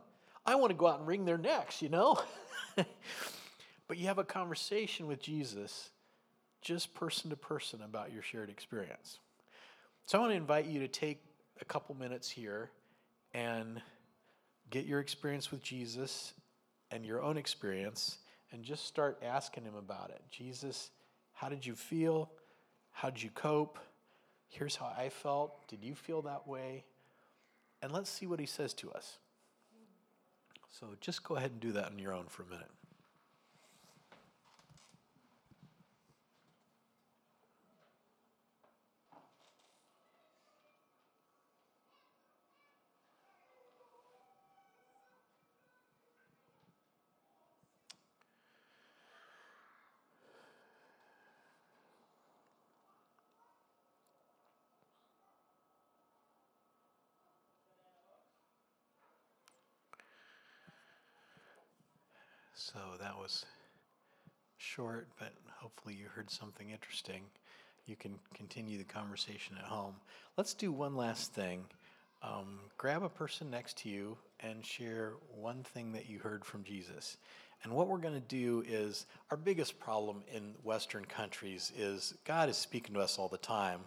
I 0.45 0.55
want 0.55 0.71
to 0.71 0.75
go 0.75 0.87
out 0.87 0.99
and 0.99 1.07
wring 1.07 1.23
their 1.23 1.37
necks, 1.37 1.81
you 1.81 1.89
know? 1.89 2.19
but 2.75 3.97
you 3.97 4.07
have 4.07 4.17
a 4.17 4.23
conversation 4.23 5.07
with 5.07 5.21
Jesus, 5.21 5.89
just 6.61 6.93
person 6.93 7.29
to 7.29 7.35
person, 7.35 7.81
about 7.81 8.11
your 8.11 8.21
shared 8.21 8.49
experience. 8.49 9.19
So 10.05 10.17
I 10.17 10.21
want 10.21 10.31
to 10.31 10.37
invite 10.37 10.65
you 10.65 10.79
to 10.79 10.87
take 10.87 11.21
a 11.61 11.65
couple 11.65 11.95
minutes 11.95 12.29
here 12.29 12.71
and 13.33 13.81
get 14.69 14.85
your 14.85 14.99
experience 14.99 15.51
with 15.51 15.61
Jesus 15.61 16.33
and 16.91 17.05
your 17.05 17.21
own 17.21 17.37
experience 17.37 18.17
and 18.51 18.63
just 18.63 18.85
start 18.85 19.21
asking 19.23 19.63
him 19.63 19.75
about 19.75 20.09
it. 20.09 20.21
Jesus, 20.29 20.91
how 21.33 21.49
did 21.49 21.65
you 21.65 21.75
feel? 21.75 22.31
How 22.91 23.09
did 23.09 23.21
you 23.21 23.29
cope? 23.29 23.79
Here's 24.49 24.75
how 24.75 24.93
I 24.97 25.09
felt. 25.09 25.67
Did 25.67 25.83
you 25.83 25.95
feel 25.95 26.21
that 26.23 26.47
way? 26.47 26.85
And 27.81 27.91
let's 27.91 28.09
see 28.09 28.25
what 28.25 28.39
he 28.39 28.45
says 28.45 28.73
to 28.75 28.91
us. 28.91 29.17
So 30.79 30.87
just 31.01 31.23
go 31.23 31.35
ahead 31.35 31.51
and 31.51 31.59
do 31.59 31.71
that 31.73 31.85
on 31.85 31.99
your 31.99 32.13
own 32.13 32.25
for 32.27 32.43
a 32.43 32.47
minute. 32.47 32.69
So 62.59 62.79
that 62.99 63.15
was 63.15 63.45
short, 64.57 65.07
but 65.19 65.31
hopefully 65.57 65.93
you 65.93 66.05
heard 66.07 66.31
something 66.31 66.71
interesting. 66.71 67.21
You 67.85 67.95
can 67.95 68.15
continue 68.33 68.79
the 68.79 68.83
conversation 68.83 69.55
at 69.59 69.65
home. 69.65 69.93
Let's 70.37 70.55
do 70.55 70.71
one 70.71 70.95
last 70.95 71.35
thing. 71.35 71.65
Um, 72.23 72.61
grab 72.75 73.03
a 73.03 73.09
person 73.09 73.51
next 73.51 73.77
to 73.79 73.89
you 73.89 74.17
and 74.39 74.65
share 74.65 75.13
one 75.39 75.61
thing 75.61 75.91
that 75.91 76.09
you 76.09 76.17
heard 76.17 76.43
from 76.43 76.63
Jesus. 76.63 77.17
And 77.63 77.71
what 77.71 77.87
we're 77.87 77.99
going 77.99 78.15
to 78.15 78.19
do 78.19 78.63
is 78.67 79.05
our 79.29 79.37
biggest 79.37 79.79
problem 79.79 80.23
in 80.33 80.55
Western 80.63 81.05
countries 81.05 81.71
is 81.77 82.15
God 82.25 82.49
is 82.49 82.57
speaking 82.57 82.95
to 82.95 83.01
us 83.01 83.19
all 83.19 83.27
the 83.27 83.37
time 83.37 83.81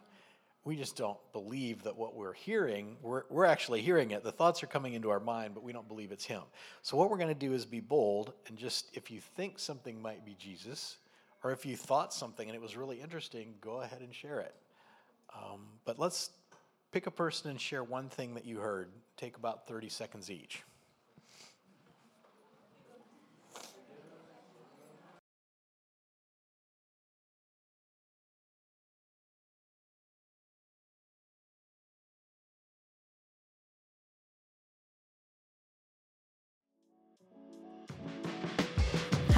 we 0.65 0.77
just 0.77 0.97
don't 0.97 1.19
believe 1.33 1.83
that 1.85 1.97
what 1.97 2.15
we're 2.15 2.35
hearing, 2.35 2.97
we're, 3.03 3.23
we're 3.31 3.47
actually 3.47 3.81
hearing 3.81 4.11
it. 4.11 4.23
The 4.23 4.33
thoughts 4.33 4.63
are 4.63 4.67
coming 4.67 4.93
into 4.93 5.11
our 5.11 5.21
mind, 5.21 5.55
but 5.55 5.63
we 5.63 5.73
don't 5.73 5.89
believe 5.89 6.13
it's 6.13 6.25
Him. 6.25 6.43
So, 6.83 6.97
what 6.97 7.11
we're 7.11 7.17
going 7.17 7.29
to 7.29 7.35
do 7.35 7.55
is 7.55 7.65
be 7.65 7.81
bold 7.81 8.35
and 8.47 8.59
just, 8.59 8.91
if 8.93 9.11
you 9.11 9.21
think 9.21 9.59
something 9.59 10.01
might 10.01 10.25
be 10.25 10.37
Jesus, 10.39 10.99
or 11.43 11.53
if 11.53 11.65
you 11.65 11.77
thought 11.77 12.13
something 12.13 12.47
and 12.47 12.55
it 12.55 12.61
was 12.61 12.77
really 12.77 13.01
interesting, 13.01 13.55
go 13.61 13.81
ahead 13.81 14.01
and 14.01 14.15
share 14.15 14.41
it. 14.41 14.55
Um, 15.35 15.63
but 15.85 15.99
let's 15.99 16.31
pick 16.93 17.07
a 17.07 17.11
person 17.11 17.51
and 17.51 17.61
share 17.61 17.83
one 17.83 18.09
thing 18.09 18.35
that 18.35 18.45
you 18.45 18.59
heard. 18.59 18.91
Take 19.17 19.37
about 19.37 19.67
30 19.67 19.89
seconds 19.89 20.31
each. 20.31 20.63